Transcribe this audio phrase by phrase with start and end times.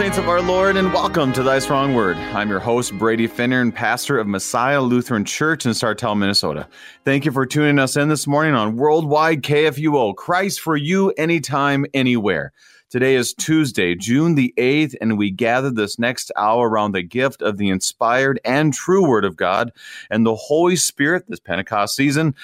[0.00, 2.16] saints of our Lord, and welcome to Thy Strong Word.
[2.16, 6.66] I'm your host, Brady Finnern, and pastor of Messiah Lutheran Church in Sartell, Minnesota.
[7.04, 10.16] Thank you for tuning us in this morning on Worldwide KFUO.
[10.16, 12.54] Christ for you, anytime, anywhere.
[12.90, 17.40] Today is Tuesday, June the 8th, and we gather this next hour around the gift
[17.40, 19.70] of the inspired and true Word of God.
[20.10, 22.34] And the Holy Spirit, this Pentecost season,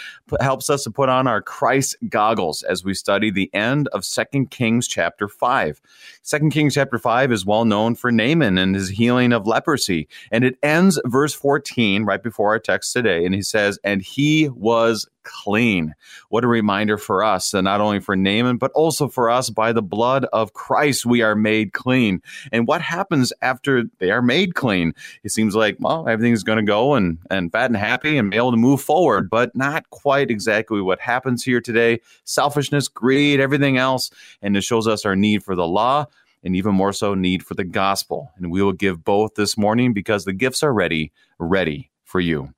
[0.41, 4.53] helps us to put on our Christ goggles as we study the end of Second
[4.53, 5.81] Kings chapter 5.
[6.23, 10.07] Second Kings chapter 5 is well known for Naaman and his healing of leprosy.
[10.31, 13.27] And it ends verse 14, right before our text today.
[13.27, 15.95] And he says, And he was clean.
[16.31, 19.73] What a reminder for us, and not only for Naaman, but also for us by
[19.73, 22.21] the blood of Christ, we are made clean.
[22.53, 24.93] And what happens after they are made clean?
[25.25, 28.37] It seems like, well, everything's going to go and, and fat and happy and be
[28.37, 32.01] able to move forward, but not quite exactly what happens here today.
[32.25, 34.11] Selfishness, greed, everything else.
[34.43, 36.07] And it shows us our need for the law
[36.45, 38.31] and even more so need for the gospel.
[38.37, 42.53] And we will give both this morning because the gifts are ready, ready for you.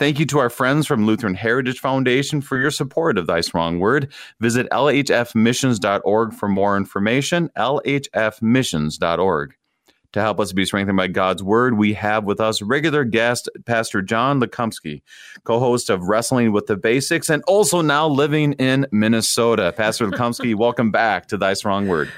[0.00, 3.80] Thank you to our friends from Lutheran Heritage Foundation for your support of Thy Strong
[3.80, 4.10] Word.
[4.40, 7.50] Visit lhfmissions.org for more information.
[7.54, 9.54] lhfmissions.org.
[10.12, 14.00] To help us be strengthened by God's Word, we have with us regular guest Pastor
[14.00, 15.02] John Lekumsky,
[15.44, 19.74] co-host of Wrestling with the Basics, and also now living in Minnesota.
[19.76, 22.10] Pastor Lekumsky, welcome back to Thy Strong Word.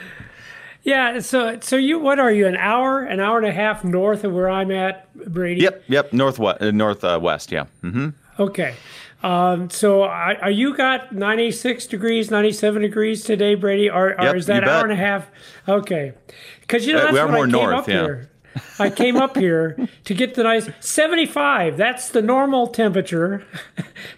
[0.84, 4.24] Yeah, so so you what are you an hour, an hour and a half north
[4.24, 5.60] of where I'm at, Brady?
[5.60, 7.66] Yep, yep, northwest, uh, northwest, yeah.
[7.84, 8.08] Mm-hmm.
[8.40, 8.74] Okay,
[9.22, 14.34] um, so I, are you got 96 degrees, 97 degrees today, Brady, or, or yep,
[14.34, 15.28] is that hour and a half?
[15.68, 16.14] Okay,
[16.62, 18.02] because you know uh, that's uh, what I came north, up yeah.
[18.02, 18.30] here.
[18.78, 21.76] I came up here to get the nice 75.
[21.76, 23.46] That's the normal temperature.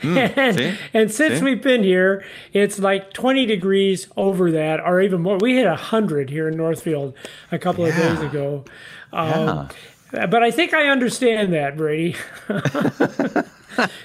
[0.00, 0.78] Mm, and, see?
[0.92, 1.44] and, since see?
[1.44, 5.38] we've been here, it's like 20 degrees over that, or even more.
[5.38, 7.14] We hit 100 here in Northfield
[7.52, 8.12] a couple yeah.
[8.12, 8.64] of days ago.
[9.12, 9.68] Um,
[10.12, 10.26] yeah.
[10.26, 12.16] But I think I understand that, Brady.
[12.48, 13.42] uh,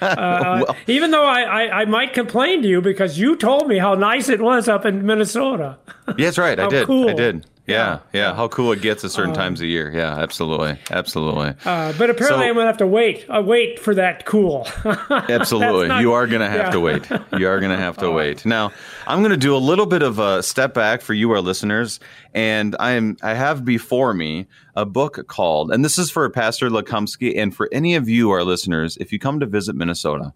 [0.00, 3.94] well, even though I, I, I, might complain to you because you told me how
[3.94, 5.78] nice it was up in Minnesota.
[6.18, 6.58] Yes, right.
[6.58, 6.86] I did.
[6.86, 7.10] Cool.
[7.10, 7.46] I did.
[7.70, 9.90] Yeah, yeah, How cool it gets at certain uh, times of year.
[9.92, 11.54] Yeah, absolutely, absolutely.
[11.64, 13.26] Uh, but apparently, so, I'm gonna have to wait.
[13.28, 14.66] Uh, wait for that cool.
[15.10, 16.70] absolutely, not, you are gonna have yeah.
[16.70, 17.10] to wait.
[17.38, 18.44] You are gonna have to wait.
[18.44, 18.72] Now,
[19.06, 22.00] I'm gonna do a little bit of a step back for you, our listeners,
[22.34, 26.70] and I am I have before me a book called, and this is for Pastor
[26.70, 30.32] Lekumsky, and for any of you, our listeners, if you come to visit Minnesota.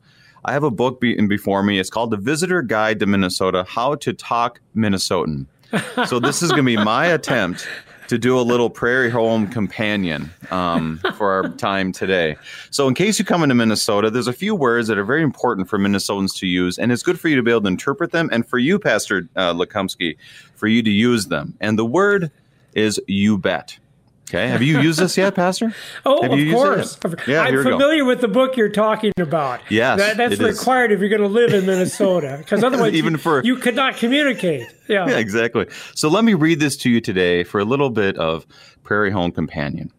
[0.46, 1.78] I have a book be- before me.
[1.78, 5.46] It's called The Visitor Guide to Minnesota How to Talk Minnesotan
[6.06, 7.66] so this is going to be my attempt
[8.08, 12.36] to do a little prairie home companion um, for our time today.
[12.70, 15.68] So, in case you come into Minnesota, there's a few words that are very important
[15.68, 18.28] for Minnesotans to use, and it's good for you to be able to interpret them,
[18.32, 19.54] and for you, Pastor uh,
[20.54, 21.54] for you to use them.
[21.60, 22.30] And the word
[22.74, 23.78] is "you bet."
[24.28, 24.48] Okay.
[24.48, 25.74] Have you used this yet, Pastor?
[26.06, 26.98] oh, Have of course.
[27.26, 29.60] Yeah, I'm familiar with the book you're talking about.
[29.68, 30.96] Yes, that, that's required is.
[30.96, 33.96] if you're going to live in Minnesota, because otherwise, even you, for you could not
[33.96, 34.66] communicate.
[34.88, 35.06] Yeah.
[35.08, 35.66] yeah, exactly.
[35.94, 38.46] So let me read this to you today for a little bit of
[38.82, 39.92] Prairie Home Companion.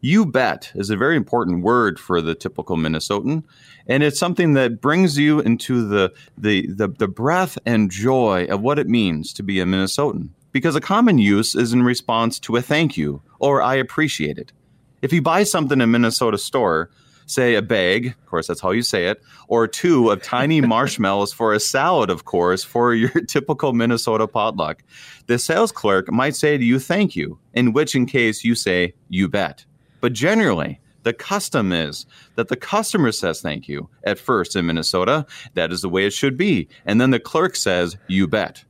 [0.00, 3.44] You bet is a very important word for the typical Minnesotan,
[3.86, 8.62] and it's something that brings you into the the the, the breath and joy of
[8.62, 12.56] what it means to be a Minnesotan because a common use is in response to
[12.56, 14.52] a thank you or I appreciate it.
[15.00, 16.90] If you buy something in a Minnesota store,
[17.26, 21.32] say a bag, of course, that's how you say it, or two of tiny marshmallows
[21.32, 24.82] for a salad, of course, for your typical Minnesota potluck,
[25.26, 28.94] the sales clerk might say to you, thank you, in which in case you say,
[29.08, 29.64] you bet.
[30.00, 35.26] But generally, the custom is that the customer says thank you at first in Minnesota.
[35.54, 36.68] That is the way it should be.
[36.86, 38.64] And then the clerk says, you bet.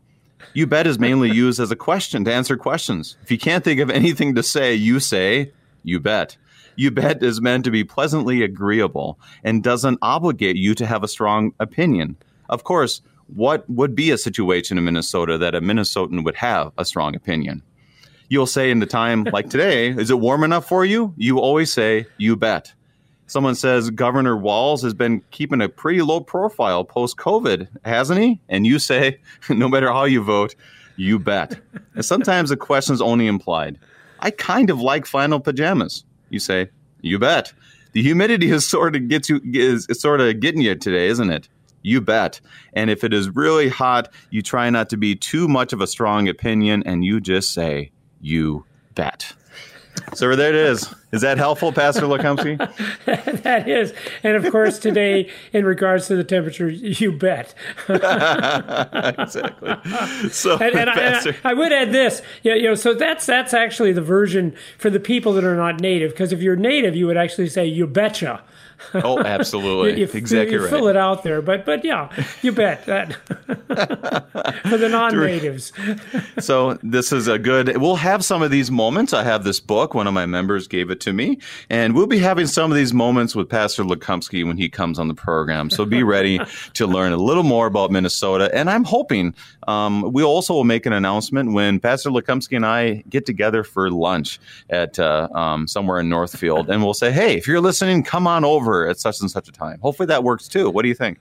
[0.54, 3.16] You bet is mainly used as a question to answer questions.
[3.22, 6.36] If you can't think of anything to say, you say, you bet.
[6.76, 11.08] You bet is meant to be pleasantly agreeable and doesn't obligate you to have a
[11.08, 12.16] strong opinion.
[12.48, 16.84] Of course, what would be a situation in Minnesota that a Minnesotan would have a
[16.84, 17.62] strong opinion?
[18.28, 21.14] You'll say in the time like today, is it warm enough for you?
[21.16, 22.72] You always say, you bet.
[23.32, 28.38] Someone says Governor Walz has been keeping a pretty low profile post COVID, hasn't he?
[28.50, 30.54] And you say, no matter how you vote,
[30.96, 31.58] you bet.
[31.94, 33.78] and sometimes the question is only implied.
[34.20, 36.04] I kind of like flannel pajamas.
[36.28, 36.68] You say,
[37.00, 37.54] you bet.
[37.92, 41.48] The humidity is sort of gets you is sort of getting you today, isn't it?
[41.80, 42.38] You bet.
[42.74, 45.86] And if it is really hot, you try not to be too much of a
[45.86, 49.32] strong opinion and you just say, you bet.
[50.14, 50.94] So there it is.
[51.12, 52.56] Is that helpful, Pastor Lukomsky?
[53.42, 53.92] that is.
[54.22, 57.54] And of course, today, in regards to the temperature, you bet.
[57.88, 59.74] exactly.
[60.30, 61.36] So, and, and, Pastor...
[61.44, 62.22] I, I, would add this.
[62.42, 65.56] You know, you know, so that's that's actually the version for the people that are
[65.56, 66.12] not native.
[66.12, 68.42] Because if you're native, you would actually say "you betcha."
[69.04, 69.92] Oh, absolutely.
[69.92, 70.70] you, you, exactly you right.
[70.70, 72.08] Fill it out there, but but yeah,
[72.42, 73.14] you bet that
[74.68, 75.72] for the non-natives.
[76.38, 77.76] so this is a good.
[77.78, 79.12] We'll have some of these moments.
[79.12, 79.94] I have this book.
[79.94, 81.38] One of my members gave it to me,
[81.70, 85.08] and we'll be having some of these moments with Pastor Lukomsky when he comes on
[85.08, 85.70] the program.
[85.70, 86.38] So be ready
[86.74, 88.50] to learn a little more about Minnesota.
[88.54, 89.34] And I'm hoping
[89.68, 93.90] um, we also will make an announcement when Pastor Lukomsky and I get together for
[93.90, 94.40] lunch
[94.70, 98.44] at uh, um, somewhere in Northfield, and we'll say, "Hey, if you're listening, come on
[98.44, 99.78] over." Over at such and such a time.
[99.80, 100.70] Hopefully that works too.
[100.70, 101.18] What do you think?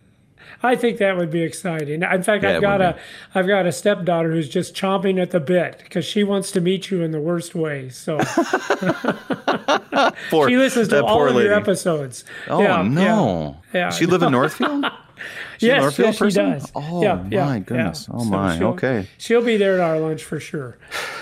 [0.64, 2.04] I think that would be exciting.
[2.04, 2.98] In fact, yeah, I've got a
[3.32, 6.92] have got a stepdaughter who's just chomping at the bit because she wants to meet
[6.92, 7.90] you in the worst way.
[7.90, 8.18] So
[10.30, 11.48] poor, she listens to all of lady.
[11.48, 12.26] your episodes.
[12.48, 13.58] Oh yeah, no!
[13.74, 13.90] Yeah, yeah.
[13.92, 14.86] she live in Northfield?
[15.60, 16.72] She yes, yes, she does.
[16.74, 18.08] Oh yeah, my yeah, goodness!
[18.10, 18.16] Yeah.
[18.18, 18.58] Oh my.
[18.58, 19.08] she'll, okay.
[19.18, 20.78] She'll be there at our lunch for sure.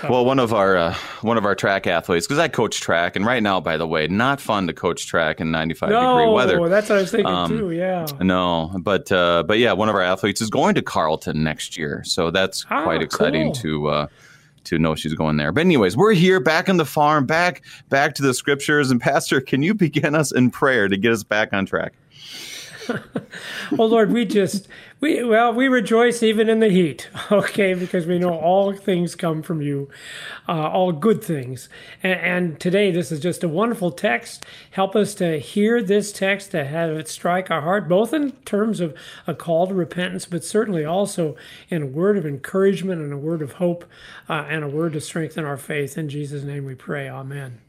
[0.08, 3.26] well, one of our uh, one of our track athletes, because I coach track, and
[3.26, 6.60] right now, by the way, not fun to coach track in 95 no, degree weather.
[6.60, 7.70] Well that's what I was thinking um, too.
[7.72, 8.06] Yeah.
[8.20, 12.02] No, but uh, but yeah, one of our athletes is going to Carleton next year,
[12.04, 13.54] so that's ah, quite exciting cool.
[13.54, 13.88] to.
[13.88, 14.06] Uh,
[14.64, 15.52] to know she's going there.
[15.52, 18.90] But anyways, we're here back in the farm, back back to the scriptures.
[18.90, 21.94] And Pastor, can you begin us in prayer to get us back on track?
[23.72, 24.68] Well, Lord, we just
[25.00, 29.42] we well we rejoice even in the heat, okay, because we know all things come
[29.42, 29.88] from you,
[30.48, 31.68] uh, all good things.
[32.02, 34.44] And, and, today, this is just a wonderful text.
[34.72, 38.80] Help us to hear this text to have it strike our heart, both in terms
[38.80, 38.94] of
[39.26, 41.36] a call to repentance, but certainly also
[41.68, 43.84] in a word of encouragement and a word of hope
[44.28, 45.96] uh, and a word to strengthen our faith.
[45.96, 47.08] In Jesus' name, we pray.
[47.08, 47.60] Amen.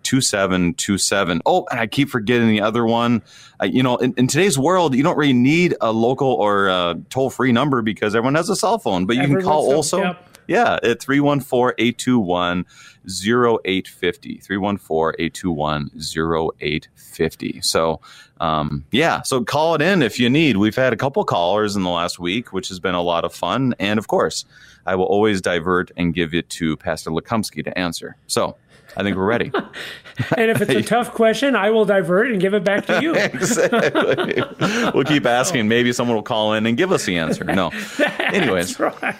[0.03, 1.41] 1-800-730-2727.
[1.47, 3.23] Oh, and I keep forgetting the other one.
[3.59, 6.93] Uh, you know, in, in, today's world, you don't really need a local or uh,
[7.09, 10.03] toll-free number because everyone has a cell phone, but you Everyone's can call also.
[10.03, 12.65] Yep yeah, at 314 821
[13.07, 14.37] 0850.
[14.39, 17.61] 314 821 0850.
[17.61, 18.01] So,
[18.41, 20.57] um, yeah, so call it in if you need.
[20.57, 23.33] We've had a couple callers in the last week, which has been a lot of
[23.33, 23.73] fun.
[23.79, 24.43] And of course,
[24.85, 28.17] I will always divert and give it to Pastor Lukomsky to answer.
[28.27, 28.57] So,
[28.97, 29.51] I think we're ready.
[30.37, 33.15] and if it's a tough question, I will divert and give it back to you.
[33.15, 34.43] exactly.
[34.93, 35.67] We'll keep asking.
[35.67, 37.43] Maybe someone will call in and give us the answer.
[37.43, 37.71] No.
[38.19, 38.79] Anyways.
[38.79, 39.15] Right.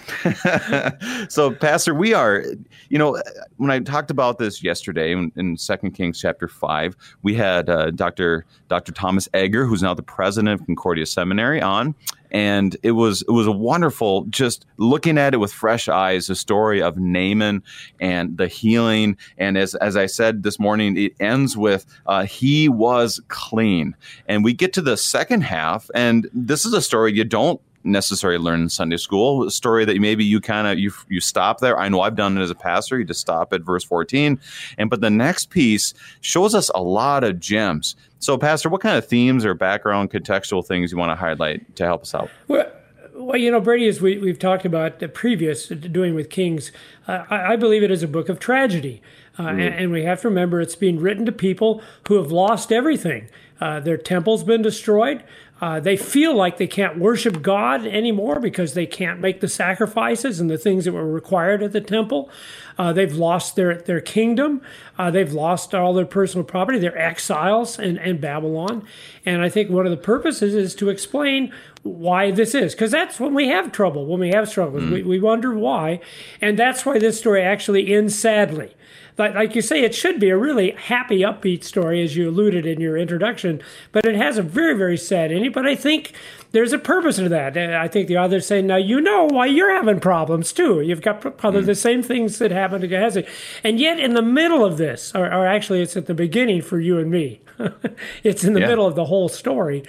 [1.30, 2.44] so, Pastor, we are,
[2.90, 3.22] you know,
[3.58, 7.92] when I talked about this yesterday in, in 2 Kings chapter 5, we had uh,
[7.92, 8.46] Dr.
[8.68, 8.92] Dr.
[8.92, 11.96] Thomas Egger, who's now the president of Concordia Seminary, on
[12.32, 16.36] and it was it was a wonderful just looking at it with fresh eyes the
[16.36, 17.64] story of Naaman
[18.00, 22.70] and the healing and as as I said this morning it ends with uh, he
[22.70, 23.96] was clean
[24.28, 28.38] and we get to the second half and this is a story you don't necessarily
[28.38, 29.48] learn in Sunday school.
[29.48, 31.80] A story that maybe you kind of you you stop there.
[31.80, 33.00] I know I've done it as a pastor.
[33.00, 34.40] You just stop at verse 14.
[34.78, 38.98] And but the next piece shows us a lot of gems so, Pastor, what kind
[38.98, 42.30] of themes or background contextual things you want to highlight to help us out?
[42.48, 42.72] Well,
[43.16, 46.72] well, you know, Brady, as we, we've talked about the previous doing with Kings,
[47.08, 49.02] uh, I, I, believe it is a book of tragedy.
[49.38, 49.50] Uh, mm.
[49.50, 53.28] and, and, we have to remember it's being written to people who have lost everything.
[53.60, 55.24] Uh, their temple's been destroyed.
[55.62, 60.40] Uh, they feel like they can't worship God anymore because they can't make the sacrifices
[60.40, 62.32] and the things that were required at the temple.
[62.80, 64.60] Uh, they've lost their, their kingdom.
[64.98, 66.80] Uh, they've lost all their personal property.
[66.80, 68.88] They're exiles in, in Babylon.
[69.24, 71.54] And I think one of the purposes is to explain
[71.84, 74.84] why this is, because that's when we have trouble, when we have struggles.
[74.84, 74.92] Mm.
[74.92, 76.00] We, we wonder why.
[76.42, 78.74] And that's why this story actually ends sadly
[79.22, 82.66] like, like you say, it should be a really happy, upbeat story, as you alluded
[82.66, 83.62] in your introduction,
[83.92, 85.52] but it has a very, very sad ending.
[85.52, 86.14] But I think
[86.54, 87.56] there's a purpose to that.
[87.56, 90.82] I think the author's saying, now you know why you're having problems too.
[90.82, 91.68] You've got probably mm.
[91.68, 93.28] the same things that happened to Gehazi.
[93.64, 96.80] And yet, in the middle of this, or, or actually, it's at the beginning for
[96.80, 97.42] you and me,
[98.24, 98.68] it's in the yeah.
[98.68, 99.84] middle of the whole story.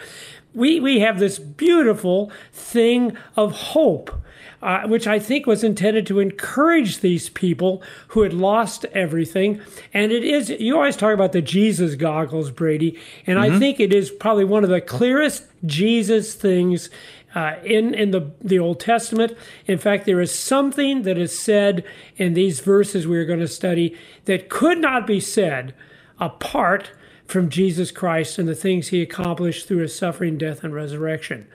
[0.52, 4.22] We, we have this beautiful thing of hope
[4.62, 9.60] uh, which I think was intended to encourage these people who had lost everything.
[9.92, 13.56] And it is, you always talk about the Jesus goggles, Brady, and mm-hmm.
[13.56, 16.90] I think it is probably one of the clearest Jesus things
[17.34, 19.36] uh, in in the the Old Testament.
[19.66, 21.84] In fact, there is something that is said
[22.16, 25.74] in these verses we are going to study that could not be said
[26.20, 26.92] apart
[27.24, 31.46] from Jesus Christ and the things he accomplished through his suffering, death, and resurrection.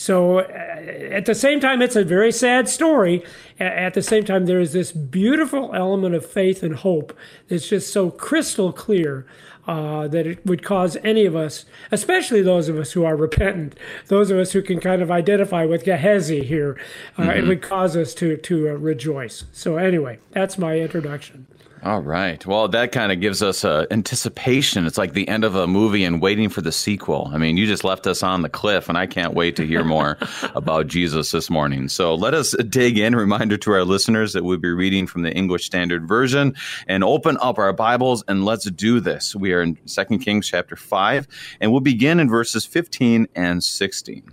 [0.00, 3.22] So, uh, at the same time, it's a very sad story.
[3.58, 7.14] At the same time, there is this beautiful element of faith and hope
[7.48, 9.26] that's just so crystal clear
[9.68, 13.76] uh, that it would cause any of us, especially those of us who are repentant,
[14.06, 16.80] those of us who can kind of identify with Gehazi here,
[17.18, 17.30] uh, mm-hmm.
[17.32, 19.44] it would cause us to to uh, rejoice.
[19.52, 21.46] So anyway, that's my introduction.
[21.82, 22.44] All right.
[22.44, 24.84] Well, that kind of gives us a anticipation.
[24.84, 27.30] It's like the end of a movie and waiting for the sequel.
[27.32, 29.82] I mean, you just left us on the cliff, and I can't wait to hear
[29.82, 30.18] more
[30.54, 31.88] about Jesus this morning.
[31.88, 33.16] So let us dig in.
[33.16, 36.54] Reminder to our listeners that we'll be reading from the English Standard Version
[36.86, 39.34] and open up our Bibles and let's do this.
[39.34, 41.26] We are in 2 Kings chapter 5,
[41.62, 44.30] and we'll begin in verses 15 and 16.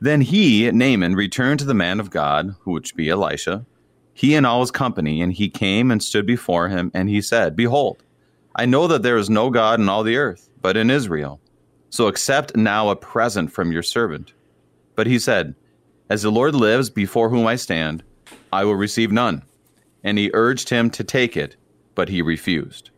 [0.00, 3.66] Then he, Naaman, returned to the man of God, would be Elisha
[4.14, 7.56] he and all his company, and he came and stood before him, and he said,
[7.56, 8.02] Behold,
[8.54, 11.40] I know that there is no God in all the earth, but in Israel.
[11.90, 14.32] So accept now a present from your servant.
[14.94, 15.54] But he said,
[16.08, 18.02] As the Lord lives before whom I stand,
[18.52, 19.42] I will receive none.
[20.04, 21.56] And he urged him to take it,
[21.94, 22.90] but he refused.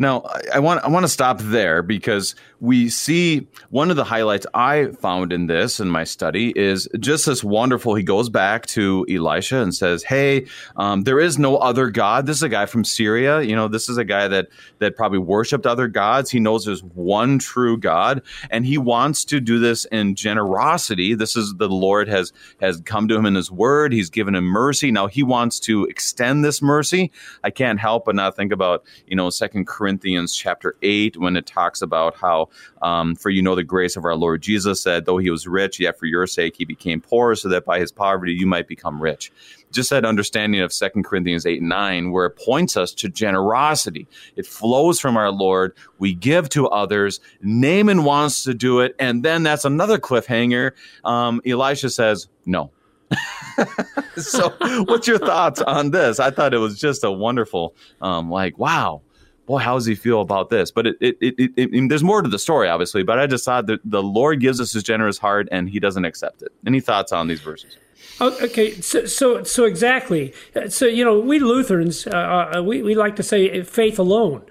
[0.00, 4.46] Now, I want I want to stop there because we see one of the highlights
[4.54, 7.94] I found in this in my study is just this wonderful.
[7.94, 12.24] He goes back to Elisha and says, "Hey, um, there is no other God.
[12.24, 13.42] This is a guy from Syria.
[13.42, 16.30] You know, this is a guy that that probably worshipped other gods.
[16.30, 21.12] He knows there's one true God, and he wants to do this in generosity.
[21.12, 23.92] This is the Lord has has come to him in His Word.
[23.92, 24.90] He's given him mercy.
[24.90, 27.12] Now he wants to extend this mercy.
[27.44, 31.34] I can't help but not think about you know Second Corinthians." Corinthians chapter 8 when
[31.34, 32.48] it talks about how,
[32.80, 35.80] um, for you know, the grace of our Lord Jesus said, though he was rich,
[35.80, 39.02] yet for your sake he became poor, so that by his poverty you might become
[39.02, 39.32] rich.
[39.72, 44.06] Just that understanding of Second Corinthians 8 and 9, where it points us to generosity.
[44.36, 45.74] It flows from our Lord.
[45.98, 47.18] We give to others.
[47.42, 48.94] Naaman wants to do it.
[49.00, 50.70] And then that's another cliffhanger.
[51.04, 52.70] Um, Elisha says, no.
[54.16, 54.54] so
[54.84, 59.02] what's your thoughts on this i thought it was just a wonderful um, like wow
[59.50, 60.70] boy, how does he feel about this?
[60.70, 63.02] But it, it, it, it, there's more to the story, obviously.
[63.02, 66.04] But I just thought that the Lord gives us His generous heart, and He doesn't
[66.04, 66.52] accept it.
[66.64, 67.76] Any thoughts on these verses?
[68.20, 70.32] Oh, okay, so, so, so exactly.
[70.68, 74.42] So you know, we Lutherans, uh, uh we we like to say faith alone.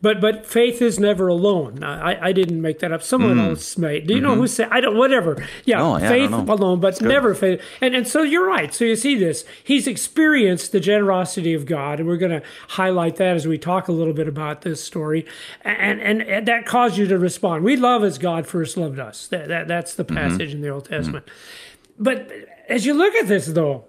[0.00, 1.82] But but faith is never alone.
[1.82, 3.02] I, I didn't make that up.
[3.02, 3.48] Someone mm.
[3.48, 4.06] else made.
[4.06, 4.28] Do you mm-hmm.
[4.28, 4.68] know who said?
[4.70, 4.96] I don't.
[4.96, 5.44] Whatever.
[5.64, 7.60] Yeah, oh, yeah faith alone, but never faith.
[7.80, 8.72] And and so you're right.
[8.72, 9.44] So you see this.
[9.64, 13.88] He's experienced the generosity of God, and we're going to highlight that as we talk
[13.88, 15.26] a little bit about this story.
[15.62, 17.64] And and, and that caused you to respond.
[17.64, 19.26] We love as God first loved us.
[19.26, 20.16] That, that that's the mm-hmm.
[20.16, 20.56] passage mm-hmm.
[20.56, 21.26] in the Old Testament.
[21.26, 22.04] Mm-hmm.
[22.04, 22.30] But
[22.68, 23.86] as you look at this, though.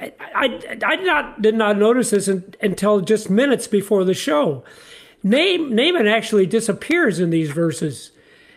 [0.00, 0.44] I, I,
[0.86, 4.64] I did not did not notice this until just minutes before the show.
[5.22, 8.12] Name, Naaman actually disappears in these verses.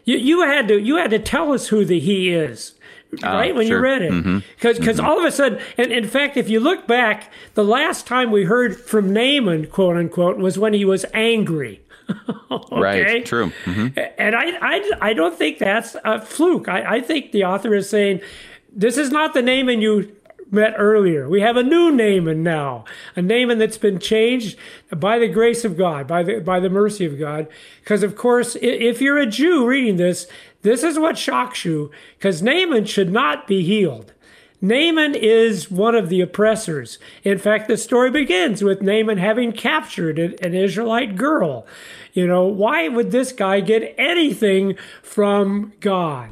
[0.06, 2.74] You, you had to you had to tell us who the he is,
[3.24, 3.56] uh, right?
[3.56, 3.78] when sure.
[3.78, 4.80] you read it, because mm-hmm.
[4.82, 5.06] because mm-hmm.
[5.06, 8.44] all of a sudden, and in fact, if you look back, the last time we
[8.44, 11.82] heard from Naaman, quote unquote, was when he was angry.
[12.52, 12.82] okay?
[12.82, 13.26] Right.
[13.26, 13.52] True.
[13.66, 14.00] Mm-hmm.
[14.18, 16.68] And I, I I don't think that's a fluke.
[16.68, 18.22] I, I think the author is saying
[18.76, 20.16] this is not the Naaman you
[20.54, 21.28] met earlier.
[21.28, 24.58] We have a new Naaman now, a Naaman that's been changed
[24.96, 27.48] by the grace of God, by the by the mercy of God.
[27.80, 30.28] Because of course, if you're a Jew reading this,
[30.62, 34.14] this is what shocks you, because Naaman should not be healed.
[34.64, 36.98] Naaman is one of the oppressors.
[37.26, 41.68] In fact, the story begins with Naaman having captured an Israelite girl.
[42.14, 46.30] You know, why would this guy get anything from God?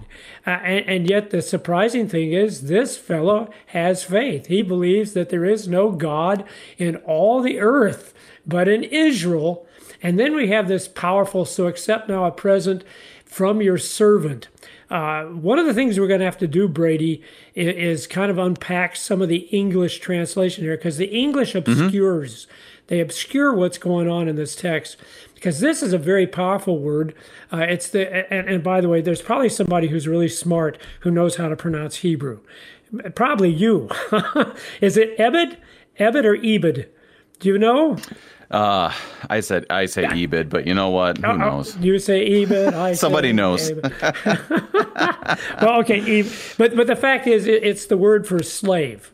[0.47, 4.45] Uh, and, and, yet, the surprising thing is, this fellow has faith.
[4.45, 6.45] He believes that there is no God
[6.77, 8.13] in all the earth
[8.47, 9.67] but in Israel.
[10.01, 12.85] And then we have this powerful, so accept now a present
[13.25, 14.47] from your servant.
[14.91, 17.24] Uh, one of the things we're going to have to do, Brady,
[17.55, 21.71] is, is, kind of unpack some of the English translation here because the English mm-hmm.
[21.71, 22.45] obscures.
[22.45, 22.55] Mm-hmm.
[22.88, 24.98] They obscure what's going on in this text
[25.33, 27.15] because this is a very powerful word.
[27.53, 31.10] Uh, it's the and, and, by the way, there's probably somebody who's really smart who
[31.10, 32.41] knows how to pronounce Hebrew.
[33.15, 33.89] Probably you.
[34.81, 35.57] is it Ebed,
[35.98, 36.89] Ebed or Ebed?
[37.39, 37.98] Do you know?
[38.51, 38.93] Uh,
[39.29, 40.13] I said I say yeah.
[40.13, 41.17] Ebed, but you know what?
[41.17, 41.77] Who uh, knows?
[41.77, 42.74] You say Ebed.
[42.74, 43.72] I Somebody knows.
[45.62, 46.24] well, okay,
[46.58, 49.12] but but the fact is, it's the word for slave.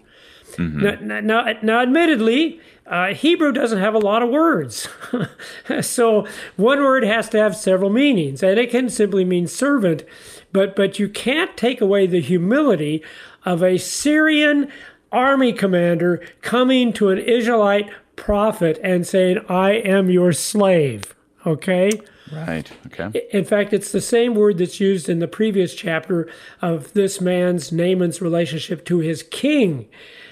[0.53, 1.07] Mm-hmm.
[1.07, 4.87] Now, now, now, admittedly, uh, Hebrew doesn't have a lot of words.
[5.81, 6.25] so
[6.55, 10.03] one word has to have several meanings, and it can simply mean servant,
[10.51, 13.03] but, but you can't take away the humility
[13.45, 14.71] of a Syrian
[15.11, 21.15] army commander coming to an Israelite prophet and saying, I am your slave.
[21.45, 21.89] Okay?
[22.33, 22.69] Right.
[22.87, 23.27] Okay.
[23.31, 26.29] In fact, it's the same word that's used in the previous chapter
[26.61, 29.87] of this man's, Naaman's relationship to his king.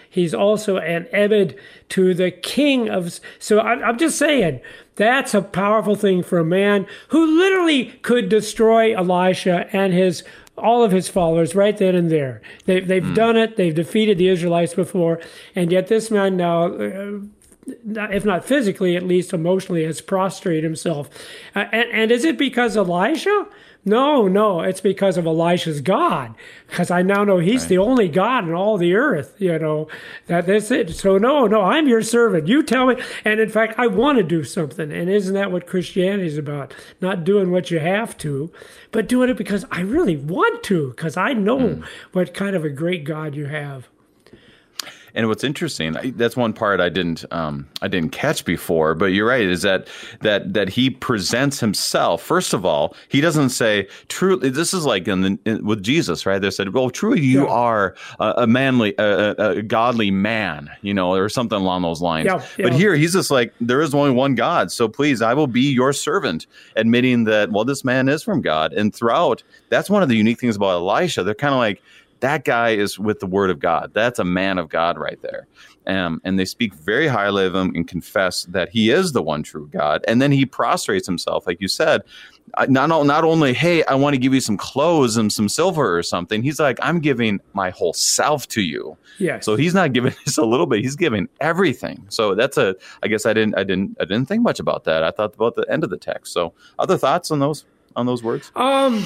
[0.09, 1.55] He's also an Ebed
[1.89, 3.19] to the king of.
[3.39, 4.61] So I'm just saying,
[4.95, 10.23] that's a powerful thing for a man who literally could destroy Elisha and his
[10.57, 12.41] all of his followers right then and there.
[12.63, 13.13] They, they've mm.
[13.13, 13.57] done it.
[13.57, 15.19] They've defeated the Israelites before,
[15.53, 17.19] and yet this man now uh,
[17.67, 21.09] if not physically, at least emotionally, has prostrated himself.
[21.55, 23.47] Uh, and, and is it because Elisha?
[23.87, 26.33] No, no, it's because of Elisha's God.
[26.67, 27.69] Because I now know he's right.
[27.69, 29.87] the only God in all the earth, you know,
[30.25, 30.95] that that's it.
[30.95, 32.47] So no, no, I'm your servant.
[32.47, 32.95] You tell me.
[33.23, 34.91] And in fact, I want to do something.
[34.91, 36.73] And isn't that what Christianity is about?
[36.99, 38.51] Not doing what you have to,
[38.91, 41.85] but doing it because I really want to, because I know mm.
[42.11, 43.87] what kind of a great God you have.
[45.15, 49.27] And what's interesting, that's one part I didn't um, I didn't catch before, but you're
[49.27, 49.87] right, is that
[50.21, 52.21] that that he presents himself.
[52.21, 54.49] First of all, he doesn't say truly.
[54.49, 56.41] This is like in the, in, with Jesus, right?
[56.41, 57.53] They said, "Well, truly, you yeah.
[57.53, 62.25] are a, a manly, a, a, godly man," you know, or something along those lines.
[62.25, 62.65] Yeah, yeah.
[62.65, 65.71] But here, he's just like, "There is only one God, so please, I will be
[65.71, 66.45] your servant,"
[66.75, 68.73] admitting that well, this man is from God.
[68.73, 71.23] And throughout, that's one of the unique things about Elisha.
[71.23, 71.81] They're kind of like
[72.19, 73.91] that guy is with the word of God.
[73.93, 75.47] That's a man of God right there.
[75.87, 79.43] Um, and they speak very highly of him and confess that he is the one
[79.43, 80.03] true God.
[80.07, 82.01] And then he prostrates himself, like you said.
[82.67, 86.01] Not, not only, hey, I want to give you some clothes and some silver or
[86.03, 86.41] something.
[86.41, 88.97] He's like, I'm giving my whole self to you.
[89.19, 89.39] Yeah.
[89.41, 90.81] So he's not giving just a little bit.
[90.81, 92.05] He's giving everything.
[92.09, 92.75] So that's a.
[93.03, 93.55] I guess I didn't.
[93.57, 93.97] I didn't.
[93.99, 95.03] I didn't think much about that.
[95.03, 96.33] I thought about the end of the text.
[96.33, 98.51] So other thoughts on those on those words?
[98.55, 99.05] Um,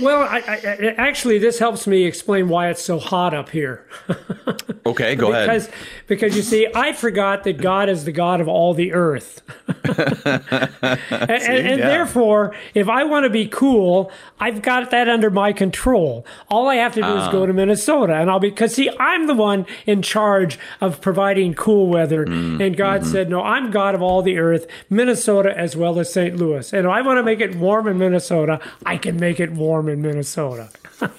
[0.00, 3.86] well, I, I, actually, this helps me explain why it's so hot up here.
[4.86, 5.74] okay, go because, ahead.
[6.06, 9.42] Because you see, I forgot that God is the God of all the earth,
[9.84, 11.88] and, see, and, and yeah.
[11.88, 16.26] therefore, if I want to be cool, I've got that under my control.
[16.48, 17.26] All I have to do uh.
[17.26, 17.46] is go ah.
[17.46, 21.88] to Minnesota, and I'll be because see, I'm the one in charge of providing cool
[21.88, 23.12] weather, mm, and God mm-hmm.
[23.12, 26.36] said, "No, I'm God of all the earth, Minnesota as well as St.
[26.36, 29.52] Louis, and if I want to make it warm in Minnesota, I can make it
[29.52, 30.70] warm." Warm in Minnesota.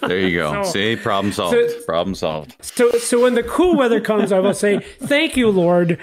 [0.01, 0.63] there you go.
[0.63, 1.57] so, See, problem solved.
[1.71, 2.55] So, problem solved.
[2.61, 5.99] So, so when the cool weather comes, I will say, "Thank you, Lord,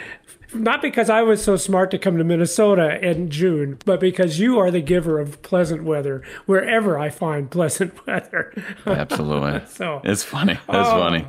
[0.54, 4.58] not because I was so smart to come to Minnesota in June, but because you
[4.58, 8.52] are the giver of pleasant weather wherever I find pleasant weather.
[8.86, 9.62] Absolutely.
[9.68, 10.54] so it's funny.
[10.68, 11.26] That's oh, funny.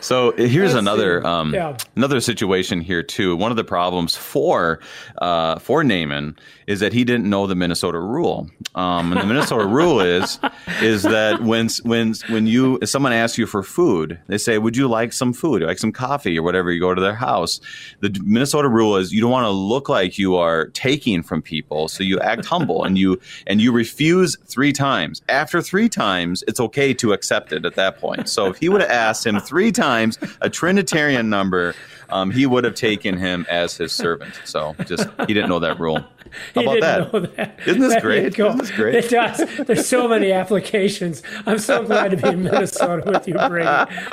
[0.00, 1.76] So here's another um, yeah.
[1.96, 3.36] another situation here too.
[3.36, 4.80] One of the problems for
[5.18, 8.48] uh, for Naaman is that he didn't know the Minnesota rule.
[8.74, 10.38] Um, and the Minnesota rule is
[10.80, 14.76] is that when when when you if someone asks you for food, they say, "Would
[14.76, 17.60] you like some food, like some coffee or whatever?" You go to their house.
[18.00, 21.42] The Minnesota Minnesota rule is you don't want to look like you are taking from
[21.42, 25.20] people, so you act humble and you and you refuse three times.
[25.28, 28.28] After three times, it's okay to accept it at that point.
[28.28, 31.74] So if he would have asked him three times a Trinitarian number,
[32.12, 34.40] um, he would have taken him as his servant.
[34.44, 36.04] So just he didn't know that rule.
[36.54, 37.36] How about that?
[37.36, 37.60] that?
[37.66, 38.38] Isn't this great?
[38.38, 38.94] Isn't this great?
[38.94, 39.66] It does.
[39.66, 41.22] There's so many applications.
[41.46, 43.68] I'm so glad to be in Minnesota with you, Brady.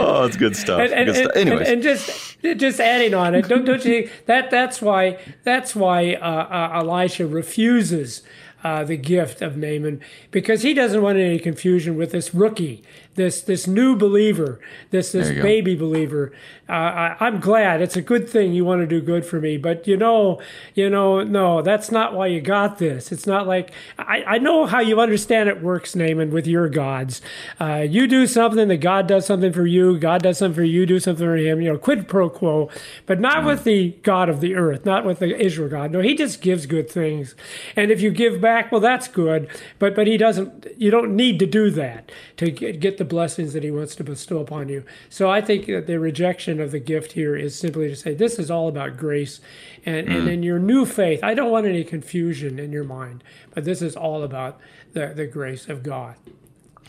[0.00, 0.80] oh, it's good stuff.
[0.80, 1.36] And, and, good stuff.
[1.36, 5.18] Anyways, and, and, just just adding on it, don't don't you think that that's why
[5.44, 8.22] that's why uh, uh, Elisha refuses
[8.64, 12.82] uh, the gift of Naaman because he doesn't want any confusion with this rookie,
[13.16, 16.32] this this new believer, this this baby believer.
[16.68, 17.80] Uh, I, I'm glad.
[17.80, 20.40] It's a good thing you want to do good for me, but you know,
[20.74, 23.12] you know, no, that's not why you got this.
[23.12, 27.22] It's not like I, I know how you understand it works, Naaman, with your gods.
[27.60, 29.98] Uh, you do something, that God does something for you.
[29.98, 30.86] God does something for you.
[30.86, 31.60] Do something for Him.
[31.60, 32.68] You know, quid pro quo,
[33.06, 33.46] but not mm.
[33.46, 35.92] with the God of the earth, not with the Israel God.
[35.92, 37.36] No, He just gives good things,
[37.76, 39.48] and if you give back back, well, that's good.
[39.78, 40.66] But but he doesn't.
[40.76, 44.04] You don't need to do that to get, get the blessings that he wants to
[44.04, 44.84] bestow upon you.
[45.08, 48.38] So I think that the rejection of the gift here is simply to say this
[48.38, 49.40] is all about grace,
[49.84, 50.16] and mm.
[50.16, 53.82] and in your new faith, I don't want any confusion in your mind, but this
[53.82, 54.58] is all about
[54.92, 56.16] the the grace of God.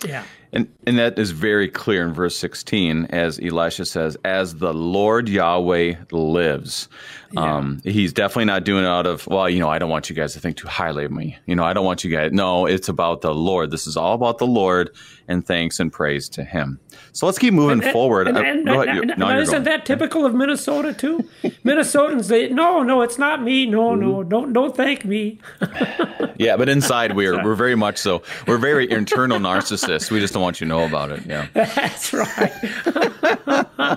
[0.06, 0.24] Yeah.
[0.54, 5.28] And, and that is very clear in verse 16, as Elisha says, as the Lord
[5.28, 6.88] Yahweh lives.
[7.32, 7.58] Yeah.
[7.58, 10.16] Um, he's definitely not doing it out of, well, you know, I don't want you
[10.16, 11.38] guys to think too highly of me.
[11.46, 12.32] You know, I don't want you guys.
[12.32, 13.72] No, it's about the Lord.
[13.72, 14.92] This is all about the Lord
[15.28, 16.80] and thanks and praise to Him.
[17.12, 18.28] So let's keep moving and, forward.
[18.28, 21.28] And, and, and no, isn't that typical of Minnesota too?
[21.66, 23.66] Minnesotans, they no, no, it's not me.
[23.66, 25.40] No, no, don't don't thank me.
[26.38, 28.24] yeah, but inside we're we're very much so.
[28.48, 30.12] We're very internal narcissists.
[30.12, 31.26] We just don't want you to know about it.
[31.26, 32.54] Yeah, that's right.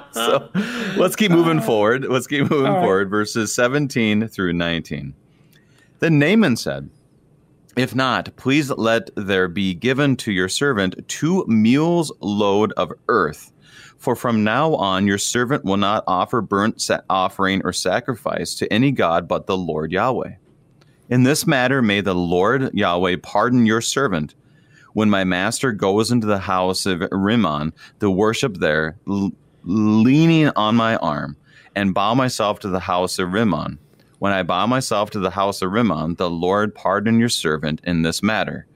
[0.12, 0.50] so
[0.96, 2.06] let's keep moving uh, forward.
[2.06, 2.80] Let's keep moving right.
[2.80, 3.10] forward.
[3.10, 5.14] Verses seventeen through nineteen.
[5.98, 6.88] Then Naaman said.
[7.76, 13.52] If not, please let there be given to your servant two mules' load of earth.
[13.96, 18.90] For from now on your servant will not offer burnt offering or sacrifice to any
[18.90, 20.32] god but the Lord Yahweh.
[21.10, 24.34] In this matter, may the Lord Yahweh pardon your servant.
[24.92, 30.76] When my master goes into the house of Rimmon to worship there, l- leaning on
[30.76, 31.36] my arm,
[31.74, 33.78] and bow myself to the house of Rimmon,
[34.18, 38.02] when I bow myself to the house of Rimmon, the Lord pardon your servant in
[38.02, 38.66] this matter.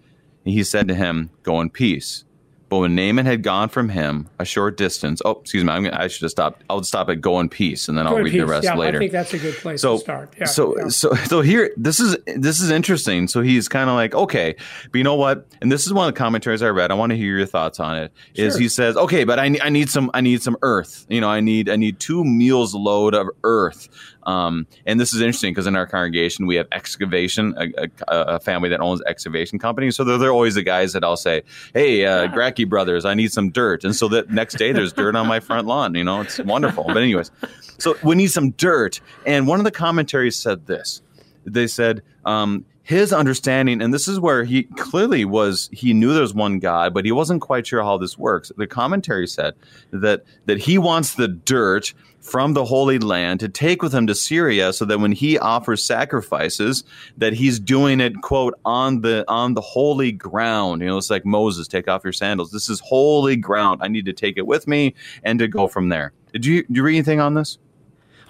[0.44, 2.24] And he said to him, Go in peace.
[2.68, 6.08] But when Naaman had gone from him a short distance, oh, excuse me, I'm, i
[6.08, 6.62] should have stopped.
[6.70, 8.40] I'll stop at go in peace, and then go I'll read peace.
[8.40, 8.98] the rest yeah, later.
[8.98, 10.34] I think that's a good place so, to start.
[10.38, 10.88] Yeah, so, yeah.
[10.88, 13.28] so, so here, this is this is interesting.
[13.28, 14.56] So he's kind of like, okay,
[14.90, 15.46] but you know what?
[15.60, 16.90] And this is one of the commentaries I read.
[16.90, 18.12] I want to hear your thoughts on it.
[18.34, 18.60] Is sure.
[18.60, 21.06] he says, okay, but I, I need some, I need some earth.
[21.08, 23.88] You know, I need, I need two mules load of earth.
[24.26, 28.40] Um, and this is interesting because in our congregation we have excavation, a, a, a,
[28.40, 29.96] family that owns excavation companies.
[29.96, 33.32] So they're, they're always the guys that I'll say, "Hey, uh, Gracky brothers, I need
[33.32, 35.94] some dirt," and so that next day there's dirt on my front lawn.
[35.94, 36.84] You know, it's wonderful.
[36.84, 37.30] But anyways,
[37.78, 39.00] so we need some dirt.
[39.26, 41.02] And one of the commentaries said this.
[41.44, 42.02] They said.
[42.24, 46.92] Um, his understanding, and this is where he clearly was, he knew there's one God,
[46.92, 48.52] but he wasn't quite sure how this works.
[48.58, 49.54] The commentary said
[49.90, 54.14] that that he wants the dirt from the Holy Land to take with him to
[54.14, 56.84] Syria so that when he offers sacrifices
[57.16, 60.82] that he's doing it quote on the on the holy ground.
[60.82, 62.50] You know it's like Moses take off your sandals.
[62.50, 63.80] This is holy ground.
[63.82, 66.12] I need to take it with me and to go from there.
[66.34, 67.58] Did you do you read anything on this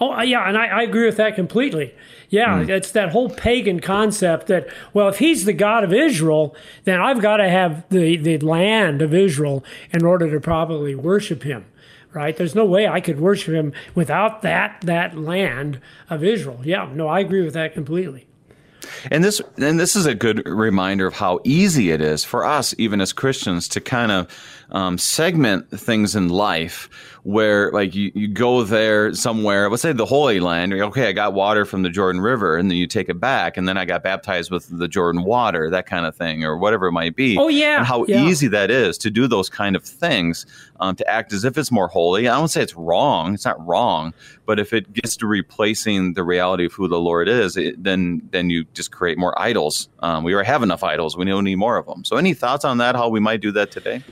[0.01, 1.95] Oh yeah, and I, I, agree with that completely.
[2.29, 2.69] Yeah, mm.
[2.69, 7.21] it's that whole pagan concept that well, if he's the God of Israel, then I've
[7.21, 11.67] got to have the the land of Israel in order to properly worship him
[12.15, 12.37] right?
[12.37, 16.61] There's no way I could worship him without that that land of Israel.
[16.63, 18.27] Yeah, no, I agree with that completely.
[19.11, 22.75] And this and this is a good reminder of how easy it is for us,
[22.79, 26.89] even as Christians, to kind of um, segment things in life
[27.25, 31.33] where like you, you go there somewhere, let's say the Holy Land, okay, I got
[31.33, 34.03] water from the Jordan River, and then you take it back, and then I got
[34.03, 37.39] baptized with the Jordan water, that kind of thing, or whatever it might be.
[37.39, 38.23] Oh yeah, and how yeah.
[38.23, 40.45] easy that is to do those kind of things,
[40.81, 42.29] um, to act as if it's more holy.
[42.29, 44.13] I don't say it's wrong; it's not wrong,
[44.45, 48.21] but if it gets to replacing the reality of who the Lord is, it, then
[48.33, 49.89] then you just create more idols.
[50.01, 52.05] Um, we already have enough idols; we don't need more of them.
[52.05, 52.97] So, any thoughts on that?
[52.97, 54.03] How we might do that today?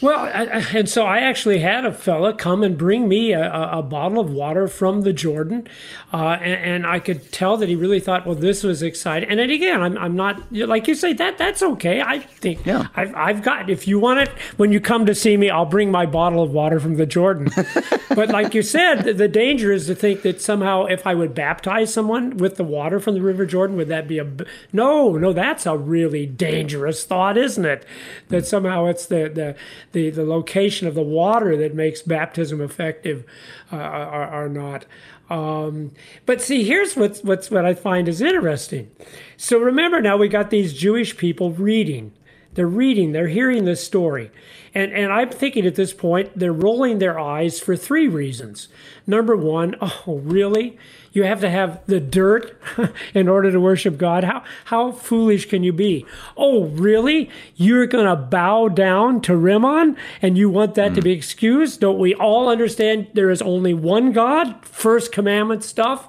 [0.00, 3.82] Well, I, and so I actually had a fella come and bring me a, a
[3.82, 5.66] bottle of water from the Jordan,
[6.12, 9.28] uh, and, and, I could tell that he really thought, well, this was exciting.
[9.28, 12.00] And then again, I'm, I'm not like you say that that's okay.
[12.00, 12.86] I think yeah.
[12.94, 13.68] I've, I've got.
[13.68, 16.52] If you want it when you come to see me, I'll bring my bottle of
[16.52, 17.48] water from the Jordan.
[18.14, 21.34] but like you said, the, the danger is to think that somehow if I would
[21.34, 24.30] baptize someone with the water from the River Jordan, would that be a
[24.72, 25.12] no?
[25.16, 27.84] No, that's a really dangerous thought, isn't it?
[28.28, 29.56] That somehow it's the the
[29.92, 33.24] the, the location of the water that makes baptism effective
[33.72, 34.84] uh, are, are, not.
[35.30, 35.92] Um,
[36.26, 38.90] but see, here's what's, what's what I find is interesting.
[39.36, 42.12] So remember now, we got these Jewish people reading.
[42.58, 44.32] They're reading, they're hearing this story.
[44.74, 48.66] And, and I'm thinking at this point, they're rolling their eyes for three reasons.
[49.06, 50.76] Number one, oh, really?
[51.12, 52.60] You have to have the dirt
[53.14, 54.24] in order to worship God?
[54.24, 56.04] How, how foolish can you be?
[56.36, 57.30] Oh, really?
[57.54, 60.94] You're going to bow down to Rimmon and you want that mm.
[60.96, 61.18] to be hmm.
[61.18, 61.80] excused?
[61.80, 64.66] Don't we all understand there is only one God?
[64.66, 66.08] First commandment stuff.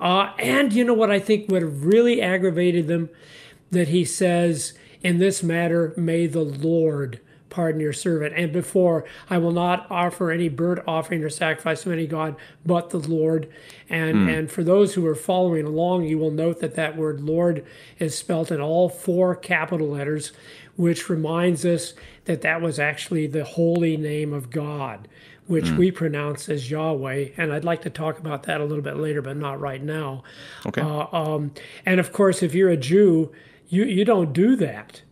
[0.00, 3.10] Uh, and you know what I think would have really aggravated them?
[3.72, 8.34] That he says, in this matter, may the Lord pardon your servant.
[8.36, 12.90] And before, I will not offer any burnt offering or sacrifice to any God but
[12.90, 13.48] the Lord.
[13.88, 14.38] And, mm.
[14.38, 17.64] and for those who are following along, you will note that that word Lord
[17.98, 20.32] is spelt in all four capital letters,
[20.76, 21.94] which reminds us
[22.26, 25.08] that that was actually the holy name of God.
[25.46, 25.78] Which mm.
[25.78, 29.22] we pronounce as Yahweh, and I'd like to talk about that a little bit later,
[29.22, 30.22] but not right now.
[30.66, 30.82] Okay.
[30.82, 31.52] Uh, um,
[31.86, 33.32] and of course, if you're a Jew,
[33.68, 35.02] you you don't do that.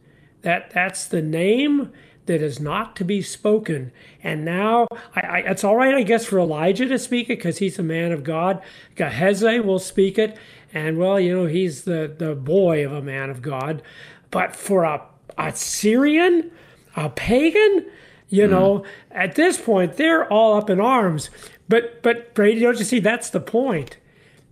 [0.42, 1.92] That that's the name
[2.26, 3.92] that is not to be spoken.
[4.22, 7.58] And now I, I, it's all right, I guess, for Elijah to speak it because
[7.58, 8.62] he's a man of God.
[8.96, 10.36] Gehazi will speak it.
[10.74, 13.82] And well, you know, he's the, the boy of a man of God.
[14.30, 15.02] But for a,
[15.38, 16.50] a Syrian,
[16.96, 17.86] a pagan,
[18.28, 18.50] you mm.
[18.50, 21.30] know, at this point, they're all up in arms.
[21.68, 23.98] But, but Brady, don't you see, that's the point.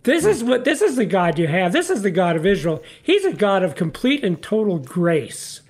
[0.05, 1.73] This is what this is the God you have.
[1.73, 2.83] This is the God of Israel.
[3.03, 5.63] He's a God of complete and total grace.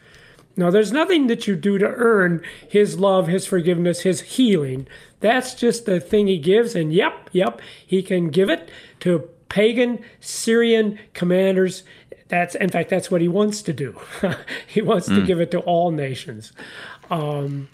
[0.56, 4.86] Now, there's nothing that you do to earn His love, His forgiveness, His healing.
[5.20, 6.74] That's just the thing He gives.
[6.74, 8.68] And yep, yep, He can give it
[9.00, 11.82] to pagan Syrian commanders.
[12.28, 14.00] That's in fact that's what He wants to do.
[14.66, 15.16] he wants mm.
[15.16, 16.52] to give it to all nations.
[17.10, 17.68] Um,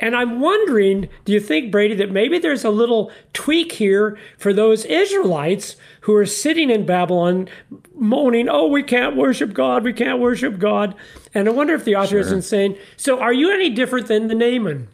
[0.00, 4.52] and I'm wondering, do you think, Brady, that maybe there's a little tweak here for
[4.52, 7.48] those Israelites who are sitting in Babylon
[7.94, 10.94] moaning, oh, we can't worship God, we can't worship God.
[11.32, 12.20] And I wonder if the author sure.
[12.20, 14.88] isn't saying, so are you any different than the Naaman?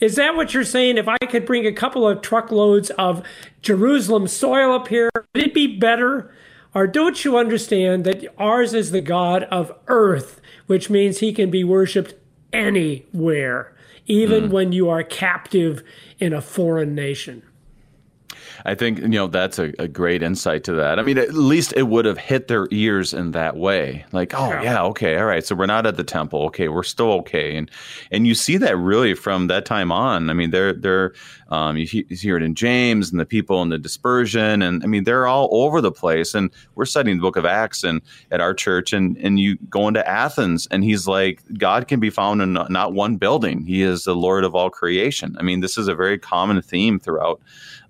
[0.00, 0.98] Is that what you're saying?
[0.98, 3.22] If I could bring a couple of truckloads of
[3.60, 6.34] Jerusalem soil up here, would it be better?
[6.74, 11.50] Or don't you understand that ours is the God of earth, which means he can
[11.50, 12.14] be worshiped
[12.52, 13.71] anywhere?
[14.06, 14.50] Even mm.
[14.50, 15.82] when you are captive
[16.18, 17.42] in a foreign nation.
[18.64, 20.98] I think you know that's a, a, great insight to that.
[20.98, 24.04] I mean, at least it would have hit their ears in that way.
[24.12, 24.62] Like, oh yeah.
[24.62, 25.44] yeah, okay, all right.
[25.44, 26.44] So we're not at the temple.
[26.46, 27.56] Okay, we're still okay.
[27.56, 27.70] And
[28.10, 30.30] and you see that really from that time on.
[30.30, 31.12] I mean, they're they're
[31.52, 35.04] um, you, hear it in James and the people in the dispersion, and I mean
[35.04, 36.34] they're all over the place.
[36.34, 39.86] And we're studying the Book of Acts and at our church, and and you go
[39.86, 43.66] into Athens, and he's like, God can be found in not one building.
[43.66, 45.36] He is the Lord of all creation.
[45.38, 47.42] I mean, this is a very common theme throughout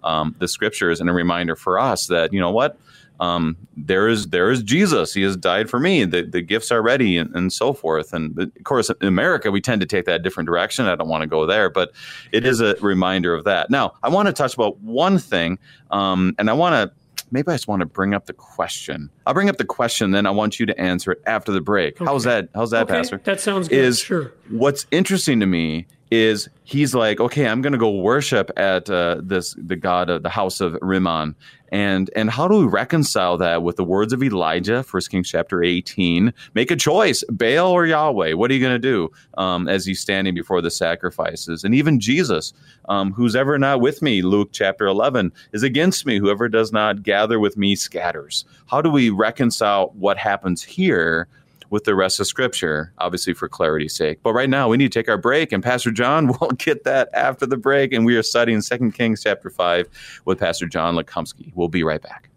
[0.03, 2.77] um, the scriptures and a reminder for us that you know what
[3.23, 5.15] um, there is there is Jesus.
[5.15, 6.05] He has died for me.
[6.05, 8.13] The, the gifts are ready, and, and so forth.
[8.13, 10.87] And of course, in America, we tend to take that different direction.
[10.87, 11.93] I don't want to go there, but
[12.33, 13.71] it is a reminder of that.
[13.71, 15.61] Now, I want to touch about one thing,
[15.93, 16.93] um, and I want to
[17.31, 19.09] maybe I just want to bring up the question.
[19.25, 22.01] I'll bring up the question, then I want you to answer it after the break.
[22.01, 22.05] Okay.
[22.05, 22.49] How's that?
[22.57, 22.95] How's that, okay.
[22.95, 23.21] Pastor?
[23.23, 23.79] That sounds good.
[23.79, 24.33] Is sure.
[24.51, 29.17] What's interesting to me is he's like, okay, I'm going to go worship at uh,
[29.23, 31.35] this the god of the house of Rimmon,
[31.71, 35.63] and and how do we reconcile that with the words of Elijah, First Kings chapter
[35.63, 36.35] 18?
[36.53, 38.35] Make a choice, Baal or Yahweh.
[38.35, 41.65] What are you going to do um, as he's standing before the sacrifices?
[41.65, 42.53] And even Jesus,
[42.91, 46.19] um, who's ever not with me, Luke chapter 11, is against me.
[46.19, 48.45] Whoever does not gather with me scatters.
[48.67, 51.27] How do we reconcile what happens here?
[51.73, 54.21] With the rest of Scripture, obviously for clarity's sake.
[54.23, 57.09] But right now, we need to take our break, and Pastor John will get that
[57.15, 57.93] after the break.
[57.95, 59.89] And we are studying Second Kings chapter 5
[60.27, 61.51] with Pastor John Lekumsky.
[61.55, 62.29] We'll be right back.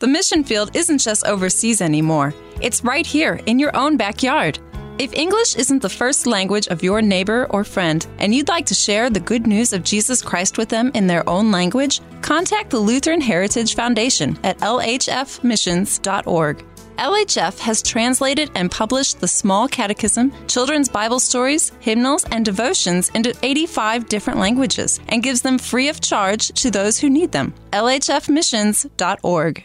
[0.00, 4.60] The mission field isn't just overseas anymore, it's right here in your own backyard.
[5.00, 8.74] If English isn't the first language of your neighbor or friend, and you'd like to
[8.74, 12.78] share the good news of Jesus Christ with them in their own language, contact the
[12.78, 16.64] Lutheran Heritage Foundation at lhfmissions.org.
[16.96, 23.36] LHF has translated and published the Small Catechism, children's Bible stories, hymnals, and devotions into
[23.42, 27.52] 85 different languages and gives them free of charge to those who need them.
[27.72, 29.64] lhfmissions.org.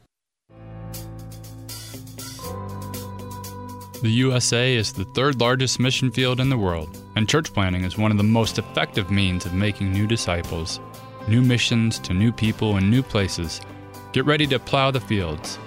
[4.01, 7.99] The USA is the third largest mission field in the world, and church planting is
[7.99, 10.79] one of the most effective means of making new disciples,
[11.27, 13.61] new missions to new people in new places.
[14.11, 15.59] Get ready to plow the fields.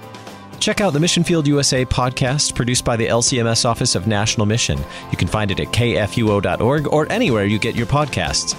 [0.59, 4.81] Check out the Mission Field USA podcast produced by the LCMS Office of National Mission.
[5.13, 8.55] You can find it at kfuo.org or anywhere you get your podcasts.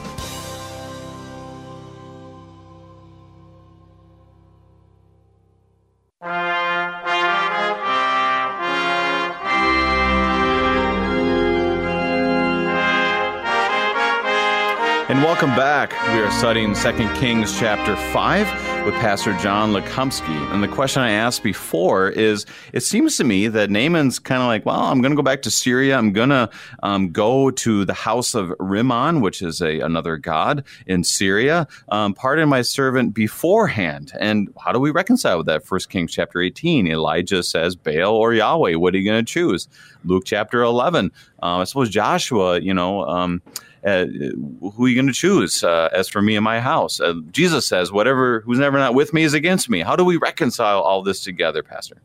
[15.07, 15.91] And welcome back.
[16.15, 20.51] We are studying 2 Kings chapter 5 with Pastor John Lekumsky.
[20.51, 24.47] And the question I asked before is it seems to me that Naaman's kind of
[24.47, 25.95] like, well, I'm going to go back to Syria.
[25.95, 26.49] I'm going to
[26.81, 31.67] um, go to the house of Rimmon, which is a, another god in Syria.
[31.89, 34.11] Um, pardon my servant beforehand.
[34.19, 35.69] And how do we reconcile with that?
[35.69, 39.67] 1 Kings chapter 18, Elijah says, Baal or Yahweh, what are you going to choose?
[40.03, 41.11] Luke chapter 11,
[41.43, 43.43] uh, I suppose Joshua, you know, um,
[43.85, 45.63] uh, who are you going to choose?
[45.63, 49.13] Uh, as for me and my house, uh, Jesus says, "Whatever who's never not with
[49.13, 52.01] me is against me." How do we reconcile all this together, Pastor?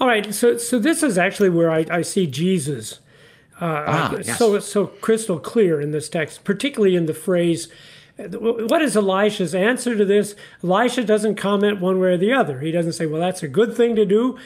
[0.00, 3.00] All right, so so this is actually where I, I see Jesus
[3.62, 4.38] uh, ah, yes.
[4.38, 7.68] so so crystal clear in this text, particularly in the phrase.
[8.16, 10.34] What is Elisha's answer to this?
[10.64, 12.58] Elisha doesn't comment one way or the other.
[12.58, 14.36] He doesn't say, "Well, that's a good thing to do."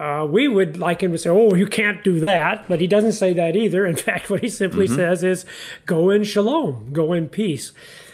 [0.00, 3.12] Uh, we would like him to say, "Oh, you can't do that," but he doesn't
[3.12, 3.84] say that either.
[3.90, 4.96] In fact, what he simply mm-hmm.
[4.96, 5.44] says is,
[5.84, 7.72] "Go in shalom, go in peace."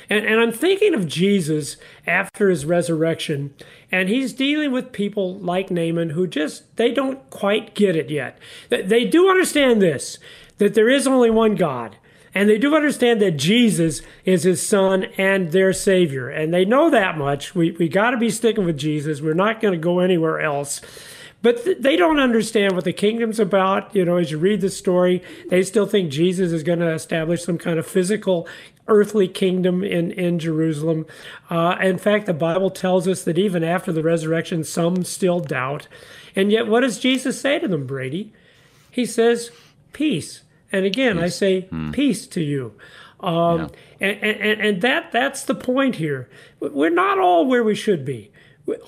[0.09, 3.55] And, and, I'm thinking of Jesus after his resurrection,
[3.91, 8.39] and he's dealing with people like Naaman who just they don't quite get it yet.
[8.69, 10.19] They do understand this
[10.59, 11.97] that there is only one God.
[12.35, 16.29] And they do understand that Jesus is his son and their savior.
[16.29, 17.55] And they know that much.
[17.55, 19.23] We, we got to be sticking with Jesus.
[19.23, 20.83] We're not going to go anywhere else.
[21.43, 23.95] But th- they don't understand what the kingdom's about.
[23.95, 27.45] You know, as you read the story, they still think Jesus is going to establish
[27.45, 28.49] some kind of physical
[28.89, 31.07] earthly kingdom in, in Jerusalem.
[31.51, 35.89] Uh, in fact, the Bible tells us that even after the resurrection, some still doubt.
[36.35, 38.33] And yet, what does Jesus say to them, Brady?
[38.91, 39.51] He says,
[39.93, 40.43] Peace.
[40.73, 41.25] And again, peace.
[41.25, 41.91] I say, hmm.
[41.91, 42.75] Peace to you.
[43.21, 43.71] Um,
[44.01, 44.09] yeah.
[44.09, 46.29] and, and, and that that's the point here.
[46.61, 48.31] We're not all where we should be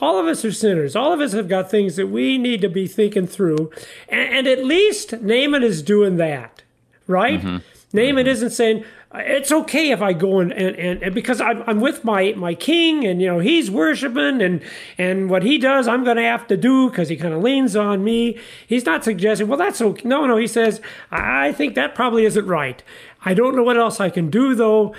[0.00, 0.96] all of us are sinners.
[0.96, 3.70] All of us have got things that we need to be thinking through.
[4.08, 6.62] And, and at least Naaman is doing that,
[7.06, 7.40] right?
[7.40, 7.58] Mm-hmm.
[7.92, 8.28] Naaman mm-hmm.
[8.28, 12.34] isn't saying, it's okay if I go and, and, and because I'm, I'm with my,
[12.36, 14.62] my king and, you know, he's worshiping and,
[14.98, 17.74] and what he does, I'm going to have to do because he kind of leans
[17.74, 18.38] on me.
[18.66, 20.06] He's not suggesting, well, that's okay.
[20.06, 22.82] No, no, he says, I think that probably isn't right.
[23.24, 24.94] I don't know what else I can do though.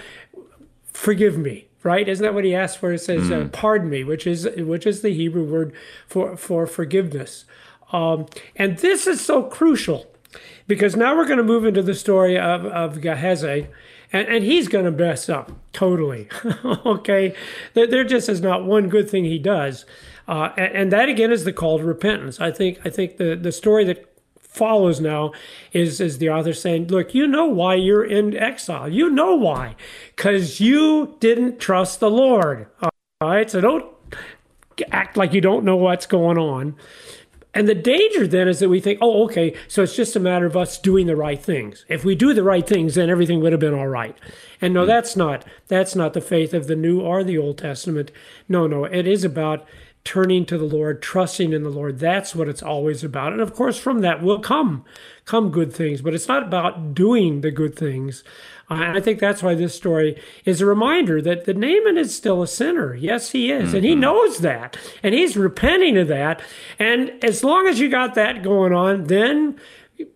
[0.92, 2.08] Forgive me right?
[2.08, 2.94] Isn't that what he asked for?
[2.94, 3.46] It says, mm.
[3.46, 3.50] uh.
[3.50, 5.74] "Pardon me," which is which is the Hebrew word
[6.08, 7.46] for for forgiveness.
[7.92, 10.06] Um, and this is so crucial
[10.68, 13.68] because now we're going to move into the story of of Gehazi,
[14.14, 16.28] and, and he's going to mess up totally.
[16.86, 17.34] okay,
[17.74, 19.86] there, there, just is not one good thing he does.
[20.28, 22.40] Uh, and, and, that again is the call to repentance.
[22.40, 24.09] I think I think the, the story that
[24.50, 25.32] follows now
[25.72, 28.90] is is the author saying, look, you know why you're in exile.
[28.90, 29.76] You know why,
[30.16, 32.68] because you didn't trust the Lord.
[32.82, 33.86] All right, so don't
[34.92, 36.76] act like you don't know what's going on.
[37.54, 40.46] And the danger then is that we think, oh, okay, so it's just a matter
[40.46, 41.84] of us doing the right things.
[41.90, 44.16] If we do the right things, then everything would have been all right.
[44.62, 44.88] And no, hmm.
[44.88, 48.12] that's not that's not the faith of the New or the Old Testament.
[48.48, 49.68] No, no, it is about
[50.04, 52.00] turning to the Lord, trusting in the Lord.
[52.00, 53.34] That's what it's always about.
[53.34, 54.86] And of course, from that will come
[55.26, 58.24] come good things, but it's not about doing the good things.
[58.72, 62.16] Uh, and I think that's why this story is a reminder that the Naaman is
[62.16, 62.96] still a sinner.
[62.96, 63.68] Yes, he is.
[63.68, 63.76] Mm-hmm.
[63.76, 64.02] And he mm-hmm.
[64.02, 64.78] knows that.
[65.04, 66.42] And he's repenting of that.
[66.78, 69.60] And as long as you got that going on, then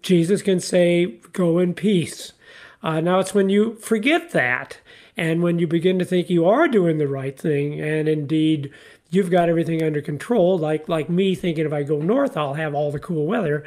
[0.02, 2.34] Jesus can say, go in peace.
[2.82, 4.80] Uh, now it's when you forget that
[5.16, 8.72] and when you begin to think you are doing the right thing and indeed
[9.14, 10.58] you've got everything under control.
[10.58, 13.64] Like like me thinking if I go north, I'll have all the cool weather.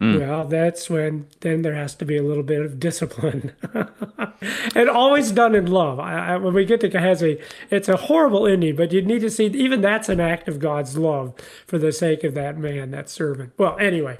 [0.00, 0.20] Mm.
[0.20, 3.52] Well, that's when then there has to be a little bit of discipline,
[4.74, 5.98] and always done in love.
[5.98, 9.30] I, I, when we get to Gehazi, it's a horrible ending, but you need to
[9.30, 11.34] see even that's an act of God's love
[11.66, 13.52] for the sake of that man, that servant.
[13.58, 14.18] Well, anyway,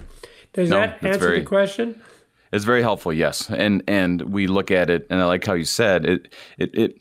[0.53, 2.03] does no, that answer very, the question?
[2.53, 5.65] It's very helpful, yes, and and we look at it, and I like how you
[5.65, 6.35] said it.
[6.59, 6.97] It it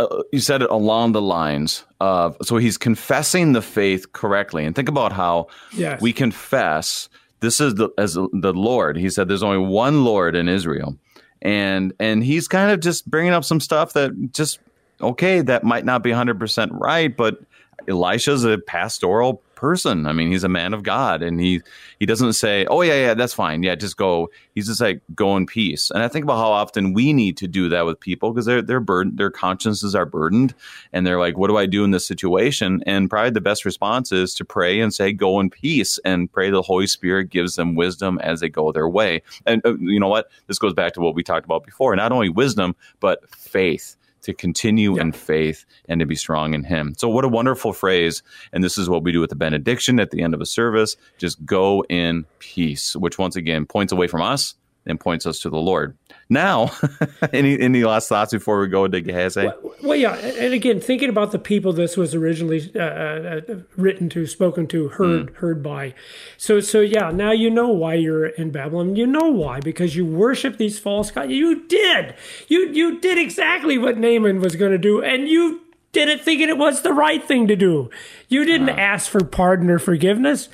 [0.00, 4.64] uh, you said it along the lines of so he's confessing the faith correctly.
[4.64, 6.00] And think about how yes.
[6.00, 7.08] we confess
[7.40, 8.96] this is the as the lord.
[8.96, 10.96] He said there's only one lord in israel.
[11.42, 14.58] And and he's kind of just bringing up some stuff that just
[15.00, 17.38] okay that might not be 100% right but
[17.88, 20.06] elisha's a pastoral person.
[20.06, 21.62] I mean, he's a man of God, and he
[21.98, 23.64] he doesn't say, "Oh yeah, yeah, that's fine.
[23.64, 26.92] Yeah, just go." He's just like, "Go in peace." And I think about how often
[26.92, 30.54] we need to do that with people because their their burden, their consciences are burdened,
[30.92, 34.12] and they're like, "What do I do in this situation?" And probably the best response
[34.12, 37.74] is to pray and say, "Go in peace," and pray the Holy Spirit gives them
[37.74, 39.22] wisdom as they go their way.
[39.46, 40.30] And uh, you know what?
[40.46, 41.96] This goes back to what we talked about before.
[41.96, 43.96] Not only wisdom, but faith
[44.26, 45.02] to continue yeah.
[45.02, 46.94] in faith and to be strong in Him.
[46.98, 48.22] So, what a wonderful phrase.
[48.52, 50.96] And this is what we do with the benediction at the end of a service
[51.18, 54.54] just go in peace, which once again points away from us
[54.86, 55.96] and points us to the Lord.
[56.28, 56.72] Now,
[57.32, 59.46] any any last thoughts before we go into Gehazi?
[59.46, 63.40] Well, well, yeah, and again, thinking about the people this was originally uh, uh,
[63.76, 65.36] written to, spoken to, heard mm.
[65.36, 65.94] heard by.
[66.36, 68.96] So, so yeah, now you know why you're in Babylon.
[68.96, 71.30] You know why because you worship these false gods.
[71.30, 72.14] You did.
[72.48, 75.60] You you did exactly what Naaman was going to do, and you
[75.92, 77.90] did it thinking it was the right thing to do.
[78.28, 78.76] You didn't uh.
[78.76, 80.48] ask for pardon or forgiveness.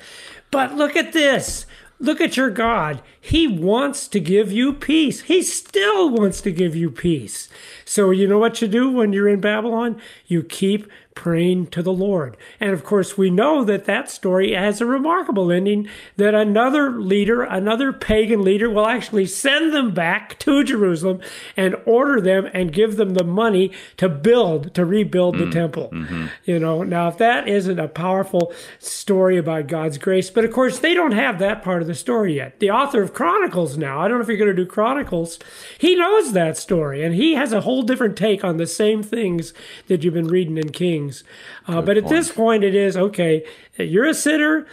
[0.51, 1.65] But look at this.
[2.03, 3.01] Look at your God.
[3.17, 5.21] He wants to give you peace.
[5.21, 7.47] He still wants to give you peace.
[7.85, 10.01] So, you know what you do when you're in Babylon?
[10.27, 12.37] You keep praying to the Lord.
[12.59, 15.87] And of course, we know that that story has a remarkable ending
[16.17, 21.21] that another leader, another pagan leader, will actually send them back to Jerusalem
[21.55, 25.89] and order them and give them the money to build, to rebuild the mm, temple.
[25.93, 26.27] Mm-hmm.
[26.45, 30.79] You know, now if that isn't a powerful story about God's grace, but of course,
[30.79, 32.59] they don't have that part of the story yet.
[32.59, 35.39] The author of Chronicles now, I don't know if you're going to do Chronicles,
[35.77, 39.53] he knows that story and he has a whole different take on the same things
[39.87, 41.23] that you've been reading in Kings things.
[41.67, 43.45] Uh, but at this point, it is okay.
[43.77, 44.67] You're a sinner,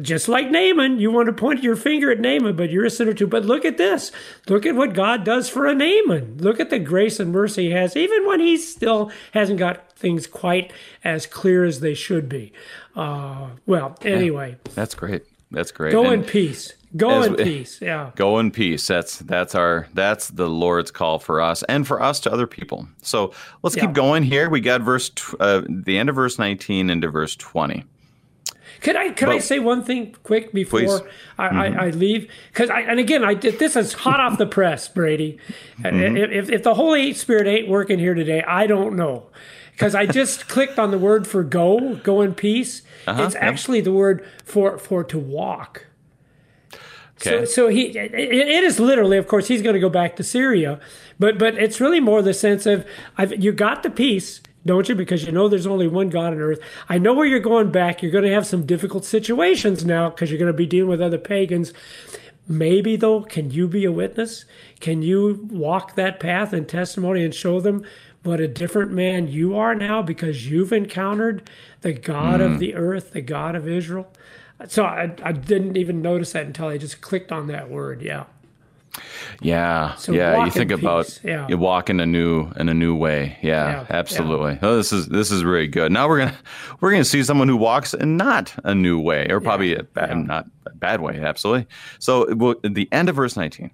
[0.00, 0.98] just like Naaman.
[0.98, 3.26] You want to point your finger at Naaman, but you're a sinner too.
[3.26, 4.12] But look at this.
[4.48, 6.38] Look at what God does for a Naaman.
[6.38, 10.26] Look at the grace and mercy he has, even when he still hasn't got things
[10.26, 10.72] quite
[11.04, 12.52] as clear as they should be.
[12.94, 14.56] Uh, well, anyway.
[14.74, 15.22] That's great.
[15.50, 15.92] That's great.
[15.92, 16.74] Go and, in peace.
[16.96, 17.80] Go in peace.
[17.80, 18.10] Yeah.
[18.16, 18.86] Go in peace.
[18.86, 22.88] That's that's our that's the Lord's call for us and for us to other people.
[23.02, 23.32] So
[23.62, 23.86] let's yeah.
[23.86, 24.50] keep going here.
[24.50, 27.84] We got verse uh, the end of verse 19 into verse 20.
[28.80, 31.58] Could I could but, I say one thing quick before I, mm-hmm.
[31.58, 32.30] I, I, leave?
[32.52, 35.38] Because I and again I this is hot off the press, Brady.
[35.80, 36.16] Mm-hmm.
[36.16, 39.28] If, if the Holy Spirit ain't working here today, I don't know.
[39.72, 42.82] Because I just clicked on the word for go, go in peace.
[43.06, 45.86] Uh-huh, it's actually the word for for to walk.
[47.20, 47.40] Okay.
[47.40, 50.22] So, so he it, it is literally, of course, he's going to go back to
[50.22, 50.80] Syria,
[51.18, 52.86] but but it's really more the sense of
[53.18, 54.94] I've, you got the peace, don't you?
[54.94, 56.60] Because you know there's only one God on earth.
[56.88, 58.02] I know where you're going back.
[58.02, 61.02] You're going to have some difficult situations now because you're going to be dealing with
[61.02, 61.74] other pagans.
[62.48, 64.46] Maybe though, can you be a witness?
[64.80, 67.84] Can you walk that path and testimony and show them
[68.22, 71.48] what a different man you are now because you've encountered
[71.82, 72.52] the God mm.
[72.52, 74.10] of the earth, the God of Israel?
[74.68, 78.02] So I, I didn't even notice that until I just clicked on that word.
[78.02, 78.24] Yeah.
[79.40, 80.44] Yeah, so yeah.
[80.44, 81.46] You think about yeah.
[81.48, 83.38] you walk in a new in a new way.
[83.40, 83.86] Yeah, yeah.
[83.88, 84.54] absolutely.
[84.54, 84.58] Yeah.
[84.62, 85.92] Oh, this is this is really good.
[85.92, 86.38] Now we're gonna
[86.80, 90.16] we're gonna see someone who walks in not a new way, or probably a bad,
[90.26, 91.20] not a bad way.
[91.20, 91.68] Absolutely.
[92.00, 93.70] So well, the end of verse nineteen.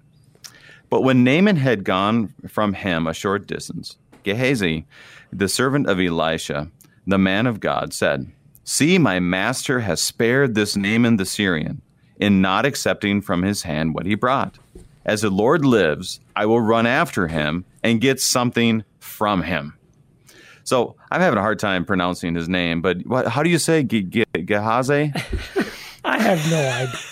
[0.89, 4.85] But when Naaman had gone from him a short distance, Gehazi,
[5.33, 6.69] the servant of Elisha,
[7.05, 8.31] the man of God, said,
[8.69, 11.81] See, my master has spared this Naaman the Syrian
[12.19, 14.57] in not accepting from his hand what he brought.
[15.05, 19.77] As the Lord lives, I will run after him and get something from him.
[20.65, 23.83] So I'm having a hard time pronouncing his name, but what, how do you say
[23.83, 25.13] Gehazi?
[26.03, 26.93] I have no idea.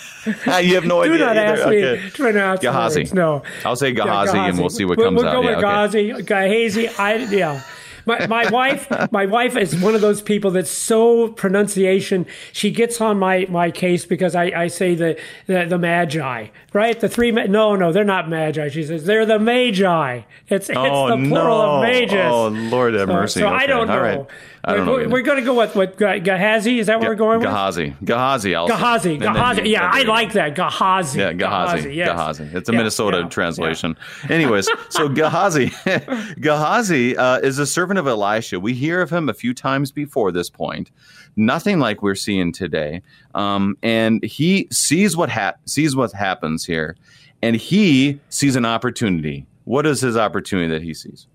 [0.44, 1.18] Ah, you have no do idea.
[1.18, 3.02] Do not ask me to pronounce Gehazi.
[3.02, 3.14] Words.
[3.14, 5.44] No, I'll say Gehazi, yeah, and we'll see what we'll, comes we'll out.
[5.44, 6.24] We'll go with yeah, okay.
[6.24, 6.88] Gehazi.
[6.88, 7.62] I yeah
[8.06, 12.26] my, my wife, my wife is one of those people that's so pronunciation.
[12.52, 16.98] She gets on my, my case because I, I say the, the, the magi, right?
[16.98, 18.68] The three, no, no, they're not magi.
[18.68, 20.22] She says they're the magi.
[20.48, 21.76] It's, it's oh, the plural no.
[21.76, 22.20] of mages.
[22.24, 23.40] Oh, Lord have so, mercy.
[23.40, 23.56] So okay.
[23.56, 24.00] I don't know.
[24.00, 24.26] Right.
[24.66, 25.08] I don't we're, know.
[25.10, 26.80] We're going to go with what Gehazi.
[26.80, 27.46] Is that what we're going with?
[27.48, 27.94] Gehazi.
[28.02, 28.50] Gehazi.
[28.50, 29.16] Gehazi.
[29.16, 29.62] Gehazi.
[29.68, 30.56] Yeah, I like that.
[30.56, 31.20] Gehazi.
[31.20, 31.82] Yeah, Gehazi.
[31.82, 31.94] Gehazi.
[31.94, 32.08] Yes.
[32.08, 32.50] Gehazi.
[32.52, 33.96] It's a yeah, Minnesota yeah, translation.
[34.28, 34.34] Yeah.
[34.34, 35.70] Anyways, so Gehazi,
[36.40, 38.60] Gehazi uh, is a servant of Elisha.
[38.60, 40.90] We hear of him a few times before this point.
[41.36, 43.02] Nothing like we're seeing today.
[43.34, 46.96] Um, and he sees what ha- sees what happens here,
[47.42, 49.46] and he sees an opportunity.
[49.64, 51.26] What is his opportunity that he sees?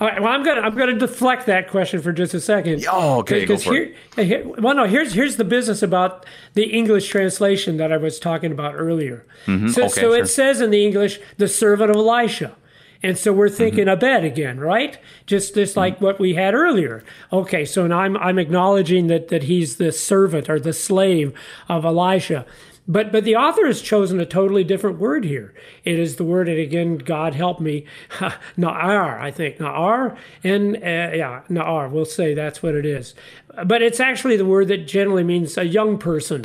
[0.00, 2.84] All right, well, I'm gonna I'm gonna deflect that question for just a second.
[2.90, 3.40] Oh, okay.
[3.40, 7.98] Because here, here, well, no, here's here's the business about the English translation that I
[7.98, 9.24] was talking about earlier.
[9.46, 9.68] Mm-hmm.
[9.68, 10.16] So, okay, so sure.
[10.16, 12.56] it says in the English, the servant of Elisha.
[13.02, 14.04] And so we're thinking mm-hmm.
[14.04, 14.98] Abed again, right?
[15.26, 16.04] Just just like mm-hmm.
[16.04, 17.02] what we had earlier.
[17.32, 21.32] Okay, so now I'm I'm acknowledging that that he's the servant or the slave
[21.68, 22.46] of Elisha.
[22.88, 25.54] But but the author has chosen a totally different word here.
[25.84, 27.86] It is the word, and again, God help me,
[28.58, 31.90] na'ar, I think na'ar, and uh, yeah, na'ar.
[31.90, 33.14] We'll say that's what it is.
[33.64, 36.44] But it's actually the word that generally means a young person,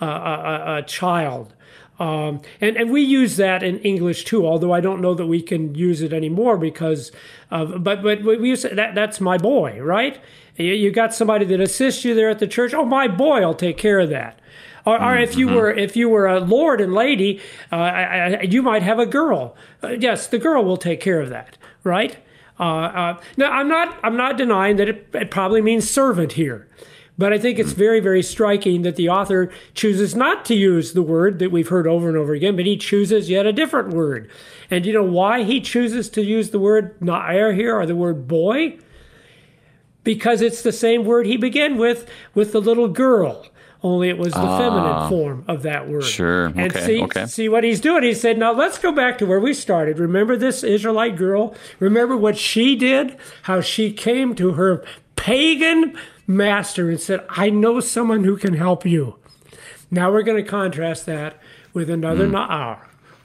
[0.00, 1.54] uh, a, a, a, child.
[1.98, 5.42] Um, and, and we use that in English too, although I don't know that we
[5.42, 7.10] can use it anymore because
[7.50, 10.20] of, but, but we use that, that's my boy, right?
[10.56, 12.72] You, you got somebody that assists you there at the church.
[12.72, 14.40] Oh, my boy, I'll take care of that.
[14.86, 18.40] Or, or if you were if you were a lord and lady, uh, I, I,
[18.42, 19.54] you might have a girl.
[19.82, 22.16] Uh, yes, the girl will take care of that, right?
[22.58, 26.68] Uh, uh, now, I'm not I'm not denying that it, it probably means servant here.
[27.18, 27.78] But I think it's hmm.
[27.78, 31.86] very, very striking that the author chooses not to use the word that we've heard
[31.86, 34.30] over and over again, but he chooses yet a different word.
[34.70, 38.28] And you know why he chooses to use the word na'er here or the word
[38.28, 38.78] boy?
[40.04, 43.46] Because it's the same word he began with, with the little girl.
[43.80, 44.58] Only it was the ah.
[44.58, 46.02] feminine form of that word.
[46.02, 46.46] Sure.
[46.46, 47.26] And Okay, see, okay.
[47.26, 48.02] see what he's doing.
[48.02, 50.00] He said, now let's go back to where we started.
[50.00, 51.54] Remember this Israelite girl?
[51.78, 53.16] Remember what she did?
[53.42, 54.84] How she came to her
[55.18, 59.16] pagan master and said, I know someone who can help you.
[59.90, 61.40] Now we're going to contrast that
[61.72, 62.78] with another na'ar,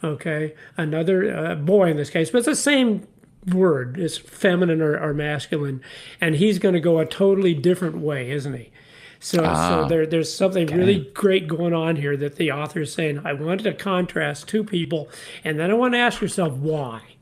[0.04, 0.54] okay?
[0.78, 3.08] Another uh, boy in this case, but it's the same
[3.52, 5.82] word, it's feminine or, or masculine,
[6.22, 8.72] and he's going to go a totally different way, isn't he?
[9.20, 13.22] So, so there, there's something really great going on here that the author is saying.
[13.24, 15.10] I wanted to contrast two people,
[15.46, 17.13] and then I want to ask yourself why.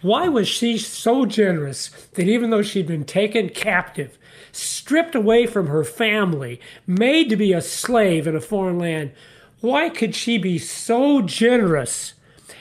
[0.00, 4.18] Why was she so generous that even though she'd been taken captive,
[4.52, 9.12] stripped away from her family, made to be a slave in a foreign land,
[9.60, 12.14] why could she be so generous?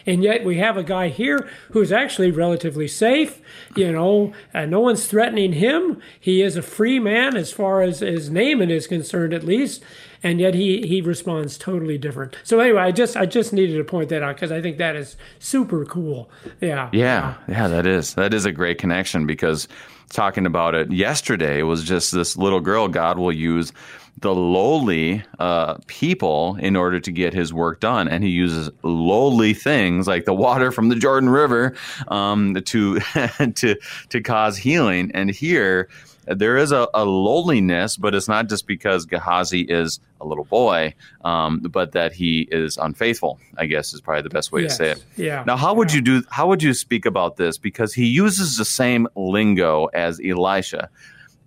[0.05, 3.41] And yet we have a guy here who's actually relatively safe.
[3.75, 6.01] You know, uh, no one's threatening him.
[6.17, 9.83] He is a free man as far as his Naaman is concerned, at least.
[10.23, 12.35] And yet he, he responds totally different.
[12.43, 14.95] So anyway, I just I just needed to point that out because I think that
[14.95, 16.29] is super cool.
[16.61, 16.89] Yeah.
[16.91, 19.67] Yeah, yeah, that is that is a great connection because
[20.09, 22.87] talking about it yesterday was just this little girl.
[22.87, 23.71] God will use
[24.19, 29.53] the lowly uh, people in order to get His work done, and He uses lowly
[29.53, 31.75] things like the water from the Jordan River
[32.07, 32.99] um, to
[33.55, 33.75] to
[34.09, 35.11] to cause healing.
[35.13, 35.89] And here
[36.27, 40.93] there is a, a lowliness, but it's not just because Gehazi is a little boy,
[41.23, 43.39] um, but that he is unfaithful.
[43.57, 44.77] I guess is probably the best way Yes.
[44.77, 45.05] to say it.
[45.15, 45.43] Yeah.
[45.47, 46.23] Now, how would you do?
[46.29, 47.57] How would you speak about this?
[47.57, 50.89] Because he uses the same lingo as Elisha.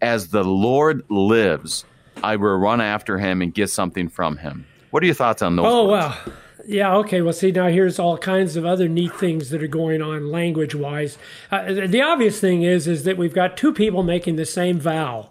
[0.02, 1.84] As the Lord lives,
[2.22, 4.64] I will run after him and get something from him.
[4.90, 5.66] What are your thoughts on those?
[5.68, 6.16] Oh words?
[6.26, 6.34] well,
[6.66, 6.94] yeah.
[6.96, 7.22] Okay.
[7.22, 10.74] Well, see now here's all kinds of other neat things that are going on language
[10.74, 11.18] wise.
[11.50, 15.30] Uh, the obvious thing is is that we've got two people making the same vow.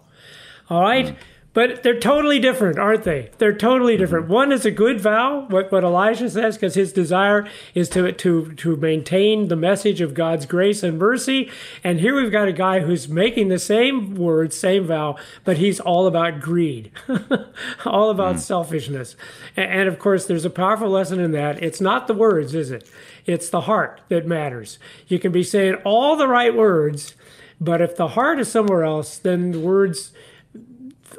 [0.68, 1.16] All right.
[1.52, 3.30] But they're totally different, aren't they?
[3.38, 4.02] They're totally mm-hmm.
[4.02, 4.28] different.
[4.28, 8.52] One is a good vow, what, what Elijah says, because his desire is to, to,
[8.52, 11.50] to maintain the message of God's grace and mercy.
[11.82, 15.80] And here we've got a guy who's making the same words, same vow, but he's
[15.80, 16.92] all about greed,
[17.84, 18.40] all about mm.
[18.40, 19.16] selfishness.
[19.56, 21.60] A- And, of course, there's a powerful lesson in that.
[21.60, 22.88] It's not the words, is it?
[23.26, 24.78] It's the heart that matters.
[25.08, 27.16] You can be saying all the right words,
[27.60, 30.12] but if the heart is somewhere else, then the words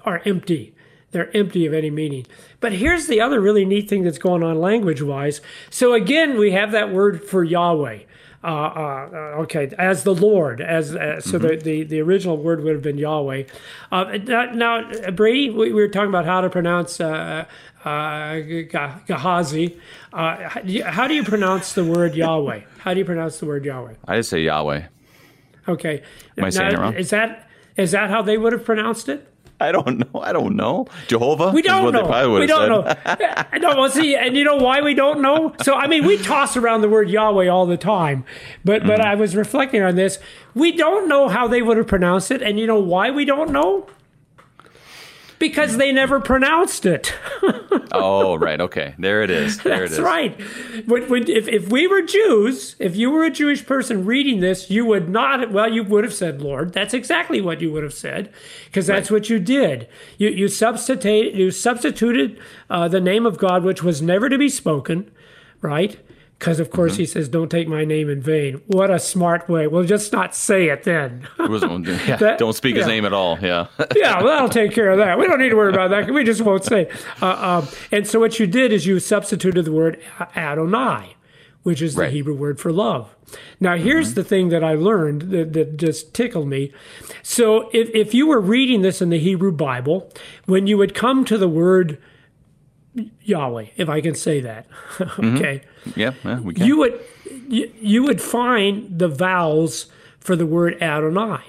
[0.05, 0.73] are empty.
[1.11, 2.25] They're empty of any meaning.
[2.61, 5.41] But here's the other really neat thing that's going on language wise.
[5.69, 7.99] So again, we have that word for Yahweh.
[8.43, 12.63] Uh, uh, uh, okay, as the Lord, as uh, so the, the the original word
[12.63, 13.43] would have been Yahweh.
[13.91, 17.45] Uh, now, now, Brady, we, we were talking about how to pronounce uh,
[17.85, 18.39] uh,
[19.05, 19.77] Gehazi.
[20.11, 22.61] Uh, how do you- how do you pronounce the word Yahweh?
[22.79, 23.93] How do you pronounce the word Yahweh?
[24.07, 24.85] I just say Yahweh.
[25.67, 26.01] Okay,
[26.35, 26.95] Am I saying it wrong?
[26.95, 29.30] Is that is that how they would have pronounced it?
[29.61, 30.21] I don't know.
[30.21, 30.87] I don't know.
[31.07, 31.51] Jehovah.
[31.51, 32.33] We don't know.
[32.39, 33.51] We don't said.
[33.51, 33.59] know.
[33.69, 35.53] no, well, see, and you know why we don't know?
[35.61, 38.25] So, I mean, we toss around the word Yahweh all the time,
[38.65, 39.07] but but Mm-hmm.
[39.07, 40.19] I was reflecting on this.
[40.53, 43.51] We don't know how they would have pronounced it, and you know why we don't
[43.51, 43.87] know?
[45.41, 47.13] Because they never pronounced it.
[47.93, 48.61] Oh, right.
[48.61, 48.95] Okay.
[48.97, 49.57] There it is.
[49.57, 49.99] There it That's is.
[49.99, 50.39] right.
[50.85, 54.69] When, when, if, if we were Jews, if you were a Jewish person reading this,
[54.69, 56.71] you would not, well, you would have said Lord.
[56.71, 58.31] That's exactly what you would have said,
[58.65, 59.89] because that's what you did.
[60.17, 62.39] You, you, substitute, you substituted
[62.69, 65.11] uh, the name of God, which was never to be spoken,
[65.61, 65.99] right?
[66.41, 68.63] Because, of course, he says, don't take my name in vain.
[68.65, 69.67] What a smart way.
[69.67, 71.27] Well, just not say it then.
[71.37, 73.37] Yeah, That- don't speak his name at all.
[73.39, 73.67] Yeah.
[73.95, 75.19] yeah, well, that'll take care of that.
[75.19, 76.09] We don't need to worry about that.
[76.11, 76.89] We just won't say.
[77.21, 80.01] Uh, um, and so what you did is you substituted the word
[80.35, 81.15] Adonai,
[81.61, 82.11] which is the Right.
[82.11, 83.15] Hebrew word for love.
[83.59, 86.73] Now, here's the thing that I learned that, that just tickled me.
[87.21, 90.11] So if, if you were reading this in the Hebrew Bible,
[90.47, 91.99] when you would come to the word
[93.21, 94.65] Yahweh, if I can say that,
[95.19, 95.61] okay,
[95.95, 96.13] yeah.
[96.23, 96.65] yeah, we can.
[96.65, 96.99] you would
[97.47, 99.87] you, you would find the vowels
[100.19, 101.41] for the word Adonai.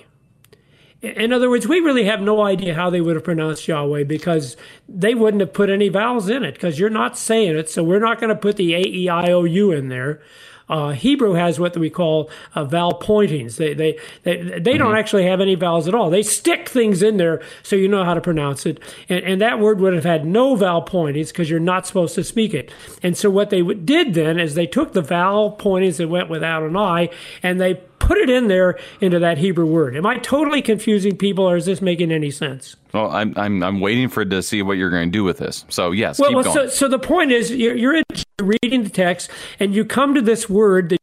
[1.03, 4.57] In other words, we really have no idea how they would have pronounced Yahweh because
[4.89, 7.69] they wouldn't have put any vowels in it because you're not saying it.
[7.69, 10.23] So we're not going to put the A E I O U in there.
[10.69, 13.57] Uh, Hebrew has what we call uh, vowel pointings.
[13.57, 14.79] They they they, they mm-hmm.
[14.79, 16.11] don't actually have any vowels at all.
[16.11, 18.81] They stick things in there so you know how to pronounce it.
[19.09, 22.25] And, and that word would have had no vowel pointings because you're not supposed to
[22.25, 22.73] speak it.
[23.03, 26.63] And so what they did then is they took the vowel pointings that went without
[26.63, 27.11] an I
[27.43, 29.97] and they put it in there into that Hebrew word.
[29.97, 32.77] Am I totally confusing people, or is this making any sense?
[32.93, 35.65] Well, I'm I'm, I'm waiting for to see what you're going to do with this.
[35.69, 38.03] So yes, well, well so so the point is you're, you're
[38.41, 40.99] reading the text and you come to this word that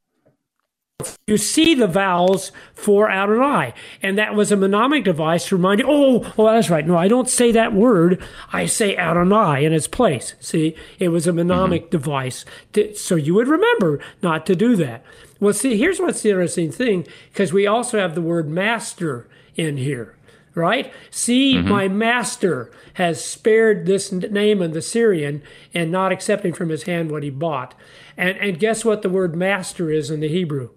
[1.28, 3.74] you see the vowels for Adonai.
[4.02, 6.86] And that was a mnemonic device to remind you, oh, well, that's right.
[6.86, 8.22] No, I don't say that word.
[8.52, 10.36] I say Adonai in its place.
[10.42, 11.92] See, it was a mnemonic mm-hmm.
[11.92, 12.44] device.
[12.74, 15.06] To, so you would remember not to do that.
[15.40, 19.78] Well, see, here's what's the interesting thing, because we also have the word master in
[19.78, 20.16] here
[20.60, 20.92] right?
[21.10, 21.70] See, mm-hmm.
[21.70, 25.42] my master has spared this name of the Syrian
[25.74, 27.74] and not accepting from his hand what he bought.
[28.18, 30.70] And, and guess what the word master is in the Hebrew?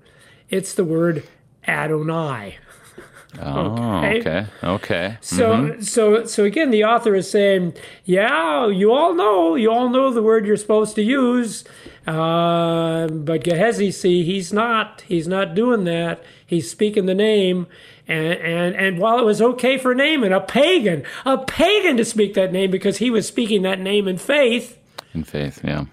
[0.48, 1.24] It's the word
[1.66, 2.58] Adonai.
[3.40, 4.18] Oh, okay.
[4.20, 4.46] Okay.
[4.62, 5.18] okay.
[5.20, 5.80] So, mm-hmm.
[5.82, 10.22] so, so again, the author is saying, yeah, you all know, you all know the
[10.22, 11.64] word you're supposed to use,
[12.06, 16.22] uh, but Gehazi, see, he's not, he's not doing that.
[16.44, 17.66] He's speaking the name,
[18.08, 22.34] and, and, and while it was okay for Naaman, a pagan, a pagan to speak
[22.34, 24.78] that name because he was speaking that name in faith.
[25.14, 25.84] In faith, yeah.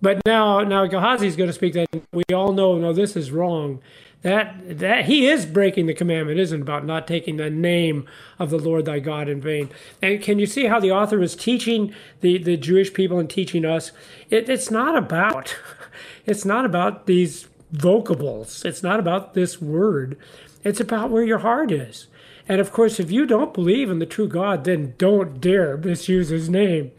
[0.00, 1.88] But now, now Gehazi is going to speak that.
[2.12, 3.80] We all know, no, this is wrong.
[4.22, 8.06] That that he is breaking the commandment, isn't about not taking the name
[8.38, 9.70] of the Lord thy God in vain.
[10.02, 13.64] And can you see how the author is teaching the, the Jewish people and teaching
[13.64, 13.92] us?
[14.28, 15.56] It, it's not about
[16.26, 18.64] it's not about these vocables.
[18.64, 20.16] It's not about this word.
[20.64, 22.08] It's about where your heart is.
[22.48, 26.30] And of course, if you don't believe in the true God, then don't dare misuse
[26.30, 26.92] his name.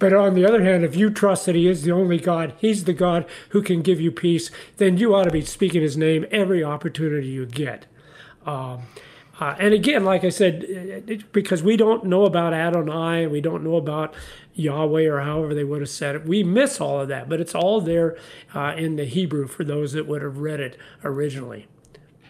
[0.00, 2.84] But on the other hand, if you trust that he is the only God, he's
[2.84, 6.26] the God who can give you peace, then you ought to be speaking his name
[6.30, 7.84] every opportunity you get.
[8.46, 8.84] Um,
[9.38, 13.76] uh, and again, like I said, because we don't know about Adonai, we don't know
[13.76, 14.14] about
[14.54, 17.28] Yahweh or however they would have said it, we miss all of that.
[17.28, 18.16] But it's all there
[18.54, 21.66] uh, in the Hebrew for those that would have read it originally.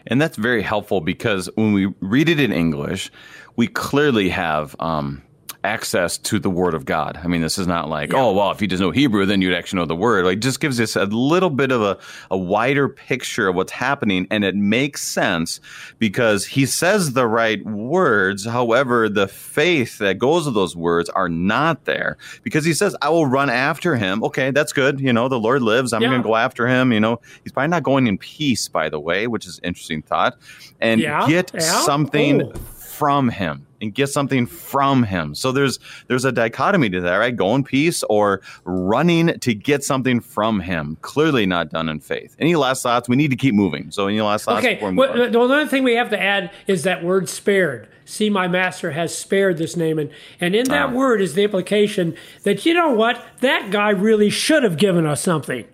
[0.08, 3.12] And that's very helpful because when we read it in English,
[3.54, 5.22] we clearly have um,
[5.62, 7.18] access to the Word of God.
[7.22, 8.18] I mean, this is not like, yeah.
[8.18, 10.24] oh, well, if you just know Hebrew, then you'd actually know the Word.
[10.24, 11.98] Like, just gives us a little bit of a,
[12.30, 15.60] a wider picture of what's happening, and it makes sense
[15.98, 18.46] because he says the right words.
[18.46, 23.10] However, the faith that goes with those words are not there because he says, I
[23.10, 24.24] will run after him.
[24.24, 25.00] Okay, that's good.
[25.00, 25.92] You know, the Lord lives.
[25.92, 26.08] I'm yeah.
[26.08, 26.92] going to go after him.
[26.92, 30.36] You know, he's probably not going in peace, by the way, which is interesting thought,
[30.80, 31.26] and yeah.
[31.26, 35.34] get something from him and get something from him.
[35.34, 35.78] So there's
[36.08, 37.34] there's a dichotomy to that, right?
[37.34, 40.98] Go in peace or running to get something from him.
[41.00, 42.36] Clearly not done in faith.
[42.38, 43.08] Any last thoughts?
[43.08, 43.90] We need to keep moving.
[43.90, 44.66] So any last thoughts?
[44.66, 44.78] Okay.
[44.80, 47.88] Well, the other thing we have to add is that word spared.
[48.04, 50.10] See, my master has spared this Naaman.
[50.40, 50.92] And and in that ah.
[50.92, 53.24] word is the implication that, you know what?
[53.38, 55.64] That guy really should have given us something.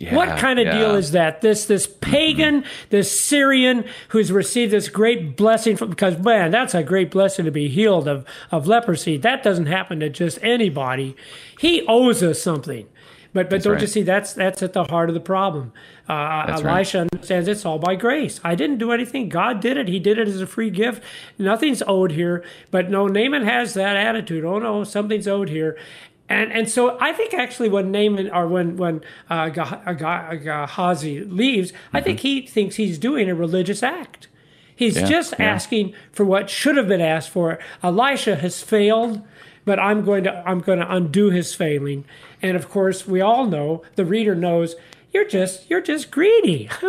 [0.00, 0.78] Yeah, what kind of yeah.
[0.78, 1.42] deal is that?
[1.42, 2.86] This this pagan, mm-hmm.
[2.88, 7.50] this Syrian who's received this great blessing from because man, that's a great blessing to
[7.50, 9.18] be healed of of leprosy.
[9.18, 11.16] That doesn't happen to just anybody.
[11.58, 12.88] He owes us something.
[13.32, 13.82] But but that's don't right.
[13.82, 15.72] you see that's that's at the heart of the problem.
[16.08, 17.08] Uh, Elisha right.
[17.12, 18.40] understands it's all by grace.
[18.42, 19.28] I didn't do anything.
[19.28, 19.86] God did it.
[19.86, 21.02] He did it as a free gift.
[21.38, 22.42] Nothing's owed here.
[22.70, 24.44] But no, Naaman has that attitude.
[24.44, 25.78] Oh no, something's owed here.
[26.30, 31.96] And and so I think actually when Naaman or when when uh, Gehazi leaves, mm-hmm.
[31.96, 34.28] I think he thinks he's doing a religious act.
[34.74, 35.46] He's yeah, just yeah.
[35.46, 37.58] asking for what should have been asked for.
[37.82, 39.20] Elisha has failed,
[39.64, 42.04] but I'm going to I'm going to undo his failing.
[42.40, 44.76] And of course, we all know the reader knows
[45.12, 46.66] you're just you're just greedy.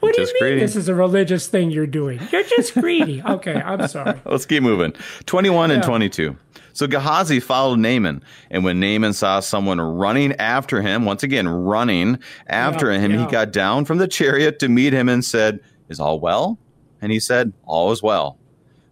[0.00, 0.60] what do you mean greedy.
[0.60, 2.18] this is a religious thing you're doing?
[2.32, 3.22] You're just greedy.
[3.22, 4.18] okay, I'm sorry.
[4.24, 4.92] Let's keep moving.
[5.26, 5.76] 21 yeah.
[5.76, 6.36] and 22.
[6.76, 12.18] So Gehazi followed Naaman, and when Naaman saw someone running after him, once again running
[12.48, 13.24] after yeah, him, yeah.
[13.24, 16.58] he got down from the chariot to meet him and said, "Is all well?"
[17.00, 18.38] And he said, "All is well."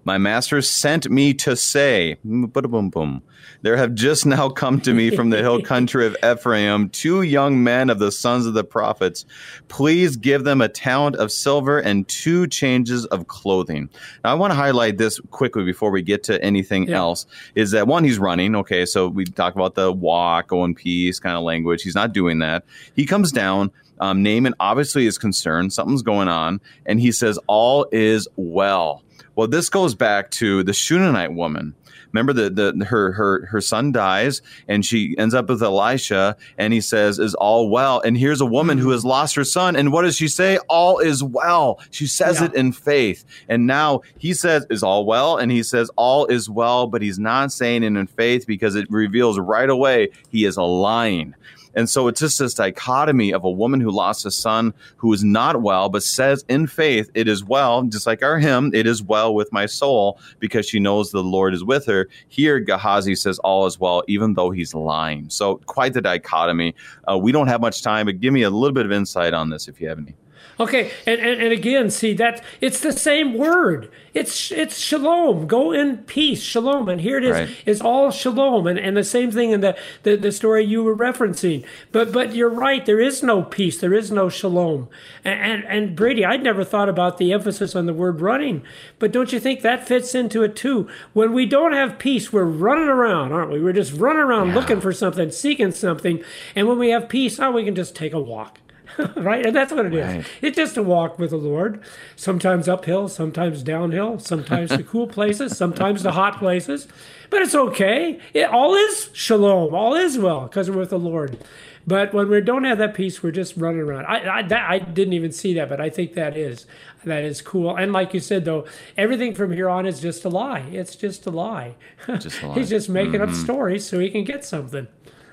[0.03, 3.23] My master sent me to say, boom, boom, boom.
[3.65, 7.65] There have just now come to me from the hill country of Ephraim two young
[7.65, 9.25] men of the sons of the prophets.
[9.69, 13.89] Please give them a talent of silver and two changes of clothing.
[14.23, 16.99] Now, I want to highlight this quickly before we get to anything yeah.
[16.99, 17.25] else.
[17.55, 18.55] Is that one, he's running.
[18.55, 21.83] Okay, so we talk about the walk, go in peace kind of language.
[21.83, 22.67] He's not doing that.
[22.95, 23.71] He comes down.
[23.99, 25.73] Um, Naaman obviously is concerned.
[25.73, 26.61] Something's going on.
[26.85, 29.03] And he says, All is well.
[29.37, 31.75] Well, this goes back to the Shunammite woman.
[32.15, 36.73] Remember the, the her her her son dies and she ends up with Elisha and
[36.73, 38.01] he says is all well?
[38.01, 38.93] And here's a woman who mm-hmm.
[38.93, 39.75] has lost her son.
[39.75, 40.59] And what does she say?
[40.69, 41.81] All is well.
[41.91, 42.47] She says yeah.
[42.47, 43.25] it in faith.
[43.49, 45.37] And now he says is all well?
[45.37, 48.89] And he says all is well but he's not saying it in faith because it
[48.89, 51.35] reveals right away he is a lying
[51.75, 55.25] and so it's just this dichotomy of a woman who lost a son who is
[55.25, 59.03] not well, but says in faith, it is well, just like our hymn, it is
[59.03, 62.09] well with my soul, because she knows the Lord is with her.
[62.29, 65.29] Here, Gehazi says all is well, even though he's lying.
[65.31, 66.75] So quite the dichotomy.
[67.11, 69.51] Uh, we don't have much time, but give me a little bit of insight on
[69.51, 70.15] this if you have any.
[70.61, 73.91] Okay, and, and, and again, see that it's the same word.
[74.15, 75.49] It's it's shalom.
[75.49, 76.89] Go in peace, shalom.
[76.89, 77.33] And here it is.
[77.33, 77.51] Right.
[77.67, 78.69] It's all shalom.
[78.69, 81.65] And, and the same thing in the, the, the story you were referencing.
[81.91, 82.87] But but you're right.
[82.87, 83.81] There is no peace.
[83.81, 84.89] There is no shalom.
[85.25, 88.63] And, and and Brady, I'd never thought about the emphasis on the word running.
[89.01, 90.89] But don't you think that fits into it too?
[91.13, 93.61] When we don't have peace, we're running around, aren't we?
[93.61, 94.55] We're just running around yeah.
[94.55, 96.23] looking for something, seeking something.
[96.55, 98.61] And when we have peace, oh, we can just take a walk.
[99.17, 99.45] right?
[99.45, 100.21] And that's what it right.
[100.21, 100.27] is.
[100.43, 101.81] It's just a walk with the Lord,
[102.17, 106.89] sometimes uphill, sometimes downhill, sometimes to cool places, sometimes to hot places.
[107.31, 108.21] But it's okay.
[108.33, 111.39] It, all is shalom, all is well because we're with the Lord.
[111.87, 114.07] But when we don't have that peace, we're just running around.
[114.07, 116.67] I, I, that, I didn't even see that, but I think that is
[117.05, 117.77] that is cool.
[117.77, 118.65] And like you said, though,
[118.97, 120.61] everything from here on is just a lie.
[120.73, 121.75] It's just a lie.
[122.07, 122.55] Just a lie.
[122.55, 123.31] He's just making mm-hmm.
[123.31, 124.89] up stories so he can get something.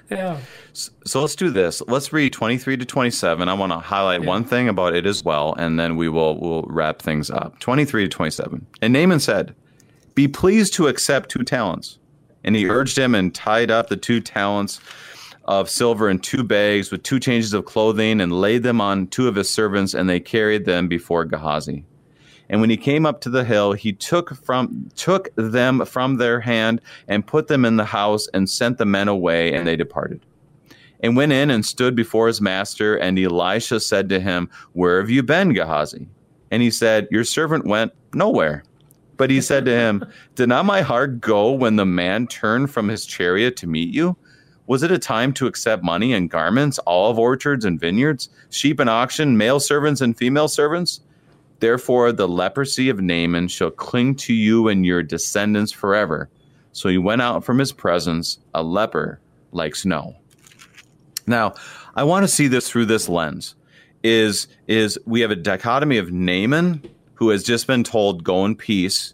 [0.10, 0.40] Yeah.
[0.74, 1.82] So let's do this.
[1.88, 3.48] Let's read 23 to 27.
[3.48, 4.28] I want to highlight yeah.
[4.28, 7.60] one thing about it as well, and then we will we'll wrap things up.
[7.60, 8.66] 23 to 27.
[8.82, 9.56] And Naaman said,
[10.16, 11.98] Be pleased to accept two talents.
[12.44, 14.82] And he urged him and tied up the two talents
[15.46, 19.28] of silver in two bags with two changes of clothing and laid them on two
[19.28, 21.86] of his servants, and they carried them before Gehazi.
[22.52, 26.42] And when he came up to the hill, he took from took them from their
[26.42, 30.26] hand and put them in the house and sent the men away, and they departed.
[31.00, 35.10] And went in and stood before his master, and Elisha said to him, Where have
[35.10, 36.10] you been, Gehazi?
[36.52, 38.66] And he said, Your servant went nowhere.
[39.16, 40.04] But he said to him,
[40.36, 44.18] Did not my heart go when the man turned from his chariot to meet you?
[44.68, 48.90] Was it a time to accept money and garments, olive orchards and vineyards, sheep and
[48.90, 51.00] oxen, male servants and female servants?
[51.62, 56.28] Therefore, the leprosy of Naaman shall cling to you and your descendants forever.
[56.74, 60.16] So he went out from his presence, a leper like snow.
[61.28, 61.54] Now,
[61.96, 63.56] I want to see this through this lens.
[64.04, 66.82] Is is we have a dichotomy of Naaman,
[67.16, 69.14] who has just been told, "Go in peace,"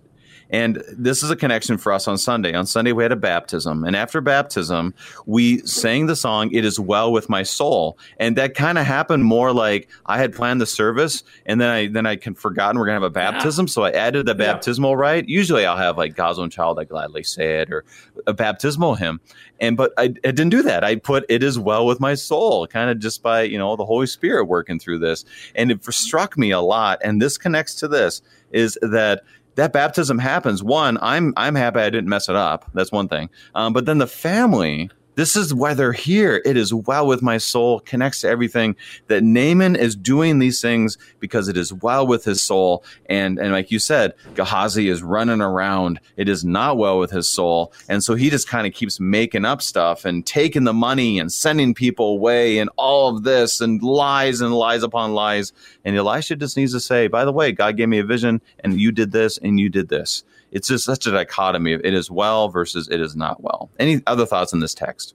[0.49, 2.53] And this is a connection for us on Sunday.
[2.53, 3.83] On Sunday, we had a baptism.
[3.83, 4.93] And after baptism,
[5.25, 7.97] we sang the song, It Is Well With My Soul.
[8.17, 11.87] And that kind of happened more like I had planned the service and then I
[11.87, 13.65] then I can forgotten we're gonna have a baptism.
[13.65, 13.71] Yeah.
[13.71, 14.97] So I added the baptismal yeah.
[14.97, 15.29] rite.
[15.29, 17.83] Usually I'll have like God's own child, I gladly say it, or
[18.25, 19.19] a baptismal hymn.
[19.59, 20.83] And but I, I didn't do that.
[20.83, 23.85] I put it is well with my soul, kind of just by, you know, the
[23.85, 25.25] Holy Spirit working through this.
[25.55, 26.99] And it struck me a lot.
[27.03, 28.21] And this connects to this
[28.51, 29.23] is that
[29.57, 30.63] that baptism happens.
[30.63, 32.69] One, I'm I'm happy I didn't mess it up.
[32.73, 33.29] That's one thing.
[33.53, 36.43] Um, but then the family this is why they're here.
[36.45, 38.75] It is well with my soul, connects to everything
[39.07, 42.83] that Naaman is doing these things because it is well with his soul.
[43.07, 45.99] And, and like you said, Gehazi is running around.
[46.17, 47.73] It is not well with his soul.
[47.89, 51.33] And so he just kind of keeps making up stuff and taking the money and
[51.33, 55.51] sending people away and all of this and lies and lies upon lies.
[55.83, 58.79] And Elisha just needs to say, by the way, God gave me a vision and
[58.79, 62.09] you did this and you did this it's just such a dichotomy of it is
[62.09, 63.69] well versus it is not well.
[63.79, 65.13] Any other thoughts on this text?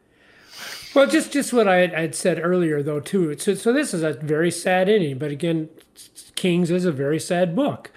[0.95, 3.37] Well, just just what I had, said earlier, though, too.
[3.39, 5.71] So, so this is a very sad ending, but again,
[6.37, 7.91] Kings is a very sad book.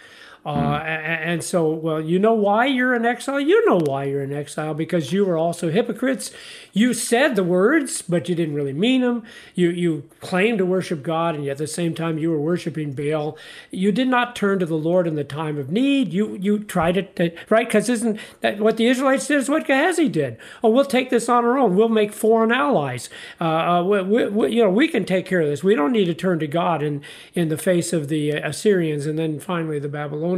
[0.46, 0.86] Uh, hmm.
[0.86, 3.39] and so, well, you know why you're in exile?
[3.39, 6.30] You know why you're in exile because you were also hypocrites.
[6.72, 9.24] You said the words, but you didn't really mean them.
[9.56, 12.93] You, you claimed to worship God, and yet at the same time you were worshiping
[12.93, 13.38] Baal.
[13.72, 16.14] You did not turn to the Lord in the time of need.
[16.14, 17.68] You, you tried it, to, right?
[17.68, 19.38] Because isn't that what the Israelites did?
[19.38, 20.38] Is what Gehazi did.
[20.64, 21.76] Oh, we'll take this on our own.
[21.76, 23.10] We'll make foreign allies.
[23.41, 25.64] Uh, uh, we, we, you know, we can take care of this.
[25.64, 27.02] We don't need to turn to God in,
[27.34, 30.35] in the face of the Assyrians and then finally the Babylonians.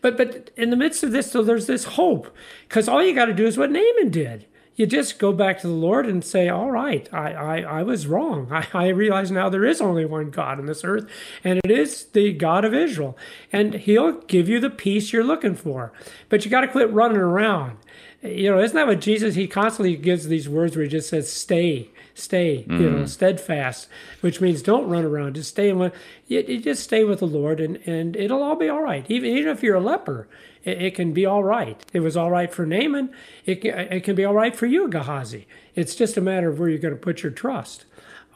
[0.00, 2.34] But but in the midst of this, so there's this hope
[2.68, 4.46] because all you got to do is what Naaman did.
[4.76, 8.06] you just go back to the Lord and say, All right, I, I, I was
[8.06, 8.48] wrong.
[8.52, 11.08] I, I realize now there is only one God on this earth,
[11.44, 13.16] and it is the God of Israel.
[13.52, 15.92] And He'll give you the peace you're looking for.
[16.28, 17.78] But you got to quit running around.
[18.22, 21.32] You know, isn't that what Jesus, He constantly gives these words where He just says,
[21.32, 22.80] Stay stay, mm.
[22.80, 23.88] you know, steadfast,
[24.20, 25.34] which means don't run around.
[25.34, 25.78] Just stay in
[26.26, 29.04] you, you, just stay with the Lord, and and it'll all be all right.
[29.08, 30.28] Even even if you're a leper,
[30.64, 31.84] it, it, can be all right.
[31.92, 33.10] It was all right for Naaman.
[33.46, 35.46] It it can be all right for you, Gehazi.
[35.74, 37.84] It's just a matter of where you're going to put your trust.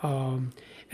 [0.02, 0.52] Um,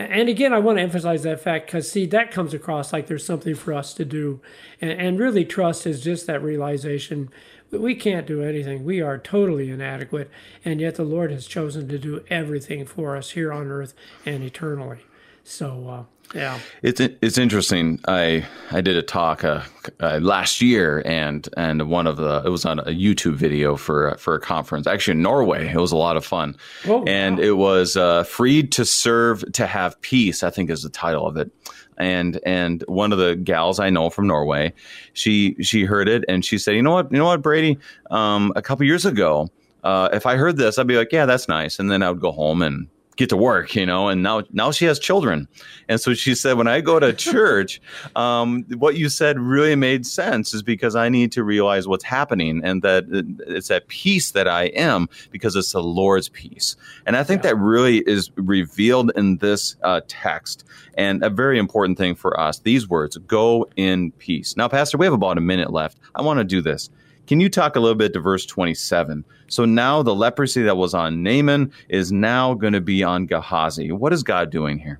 [0.09, 3.25] and again, I want to emphasize that fact because, see, that comes across like there's
[3.25, 4.39] something for us to do.
[4.79, 7.29] And, and, really, trust is just that realization
[7.71, 8.83] we can't do anything.
[8.83, 10.29] We are totally inadequate.
[10.65, 13.93] And yet, the Lord has chosen to do everything for us here on earth
[14.25, 14.99] and eternally.
[15.43, 17.99] So, uh, yeah, it's it's interesting.
[18.07, 19.63] I I did a talk uh,
[19.99, 24.15] uh, last year, and and one of the it was on a YouTube video for
[24.17, 25.67] for a conference, actually in Norway.
[25.67, 26.55] It was a lot of fun,
[26.87, 27.43] oh, and wow.
[27.43, 31.37] it was uh, "Freed to Serve to Have Peace." I think is the title of
[31.37, 31.51] it.
[31.97, 34.73] And and one of the gals I know from Norway,
[35.13, 37.77] she she heard it and she said, you know what, you know what, Brady,
[38.09, 39.49] um, a couple years ago.
[39.83, 41.77] Uh, if I heard this, I'd be like, yeah, that's nice.
[41.77, 44.71] And then I would go home and get to work, you know, and now now
[44.71, 45.47] she has children.
[45.89, 47.81] And so she said, when I go to church,
[48.15, 52.61] um, what you said really made sense is because I need to realize what's happening
[52.63, 53.05] and that
[53.47, 56.75] it's that peace that I am because it's the Lord's peace.
[57.05, 57.51] And I think yeah.
[57.51, 60.63] that really is revealed in this uh, text
[60.95, 62.59] and a very important thing for us.
[62.59, 64.55] These words, go in peace.
[64.57, 65.97] Now, Pastor, we have about a minute left.
[66.15, 66.89] I want to do this.
[67.31, 69.23] Can you talk a little bit to verse 27?
[69.47, 73.89] So now the leprosy that was on Naaman is now going to be on Gehazi.
[73.93, 74.99] What is God doing here?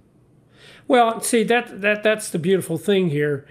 [0.87, 3.45] Well, see that that that's the beautiful thing here.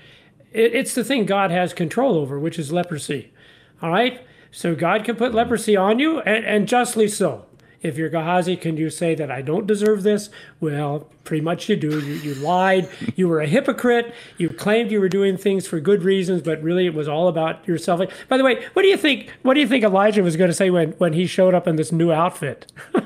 [0.51, 3.35] It, it's the thing God has control over, which is leprosy.
[3.83, 7.45] All right, so God can put leprosy on you, and, and justly so.
[7.83, 10.29] If you're Gehazi, can you say that I don't deserve this?
[10.61, 11.99] Well, pretty much you do.
[12.01, 12.89] You, you lied.
[13.17, 14.15] You were a hypocrite.
[14.37, 17.67] You claimed you were doing things for good reasons, but really it was all about
[17.67, 18.03] yourself.
[18.29, 19.31] By the way, what do you think?
[19.43, 21.77] What do you think Elijah was going to say when, when he showed up in
[21.77, 22.71] this new outfit?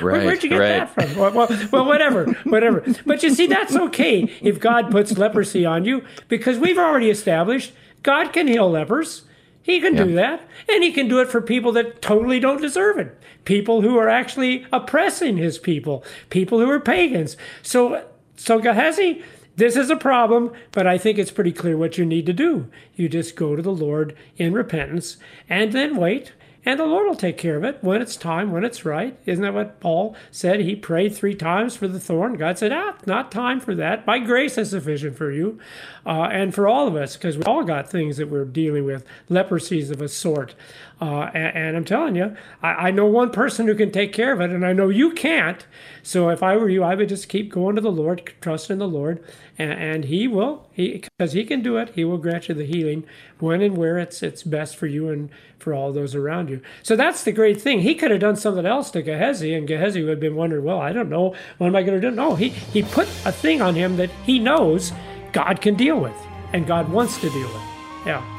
[0.00, 0.68] Right, Where, would you get right.
[0.68, 1.16] that from?
[1.16, 2.82] Well, well, well, whatever, whatever.
[3.04, 7.72] But you see, that's okay if God puts leprosy on you because we've already established
[8.06, 9.22] God can heal lepers.
[9.66, 10.48] He can do that.
[10.68, 13.20] And he can do it for people that totally don't deserve it.
[13.44, 17.36] People who are actually oppressing his people, people who are pagans.
[17.62, 18.06] So,
[18.36, 19.24] so Gehazi,
[19.56, 22.70] this is a problem, but I think it's pretty clear what you need to do.
[22.94, 25.16] You just go to the Lord in repentance
[25.48, 26.32] and then wait
[26.66, 29.16] and the Lord will take care of it when it's time, when it's right.
[29.24, 30.58] Isn't that what Paul said?
[30.58, 32.34] He prayed three times for the thorn.
[32.34, 34.04] God said, Ah, not time for that.
[34.04, 35.60] My grace is sufficient for you
[36.04, 39.06] uh, and for all of us, because we all got things that we're dealing with,
[39.30, 40.56] leprosies of a sort.
[40.98, 44.32] Uh, and, and, I'm telling you, I, I, know one person who can take care
[44.32, 45.66] of it, and I know you can't.
[46.02, 48.78] So if I were you, I would just keep going to the Lord, trust in
[48.78, 49.22] the Lord,
[49.58, 51.90] and, and He will, He because He can do it.
[51.90, 53.04] He will grant you the healing
[53.40, 55.28] when and where it's it's best for you and
[55.58, 56.62] for all those around you.
[56.82, 57.80] So that's the great thing.
[57.80, 60.80] He could have done something else to Gehazi, and Gehazi would have been wondering, well,
[60.80, 62.16] I don't know, what am I going to do?
[62.16, 64.92] No, he he put a thing on him that he knows
[65.34, 66.16] God can deal with,
[66.54, 67.62] and God wants to deal with.
[68.06, 68.35] Yeah.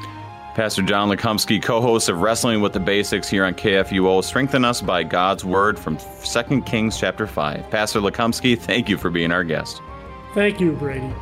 [0.58, 4.82] Pastor John Lekumsky, co host of Wrestling with the Basics here on KFUO, strengthen us
[4.82, 7.70] by God's word from 2 Kings chapter 5.
[7.70, 9.80] Pastor Lekumsky, thank you for being our guest.
[10.34, 11.14] Thank you, Brady.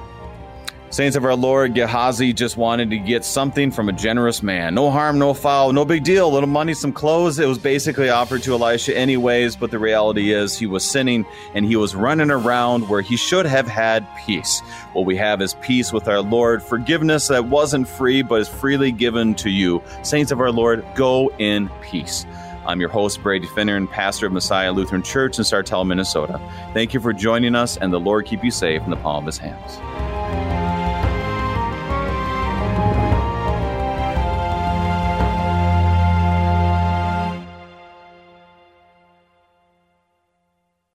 [0.96, 4.76] Saints of our Lord, Gehazi just wanted to get something from a generous man.
[4.76, 6.26] No harm, no foul, no big deal.
[6.26, 7.38] A little money, some clothes.
[7.38, 11.66] It was basically offered to Elisha anyways, but the reality is he was sinning and
[11.66, 14.62] he was running around where he should have had peace.
[14.94, 18.94] What we have is peace with our Lord, forgiveness that wasn't free but is freely
[18.94, 19.84] given to you.
[20.02, 22.26] Saints of our Lord, go in peace.
[22.66, 26.40] I'm your host, Brady Finnern, and pastor of Messiah Lutheran Church in Sartell, Minnesota.
[26.74, 29.26] Thank you for joining us, and the Lord keep you safe in the palm of
[29.26, 30.85] his hands.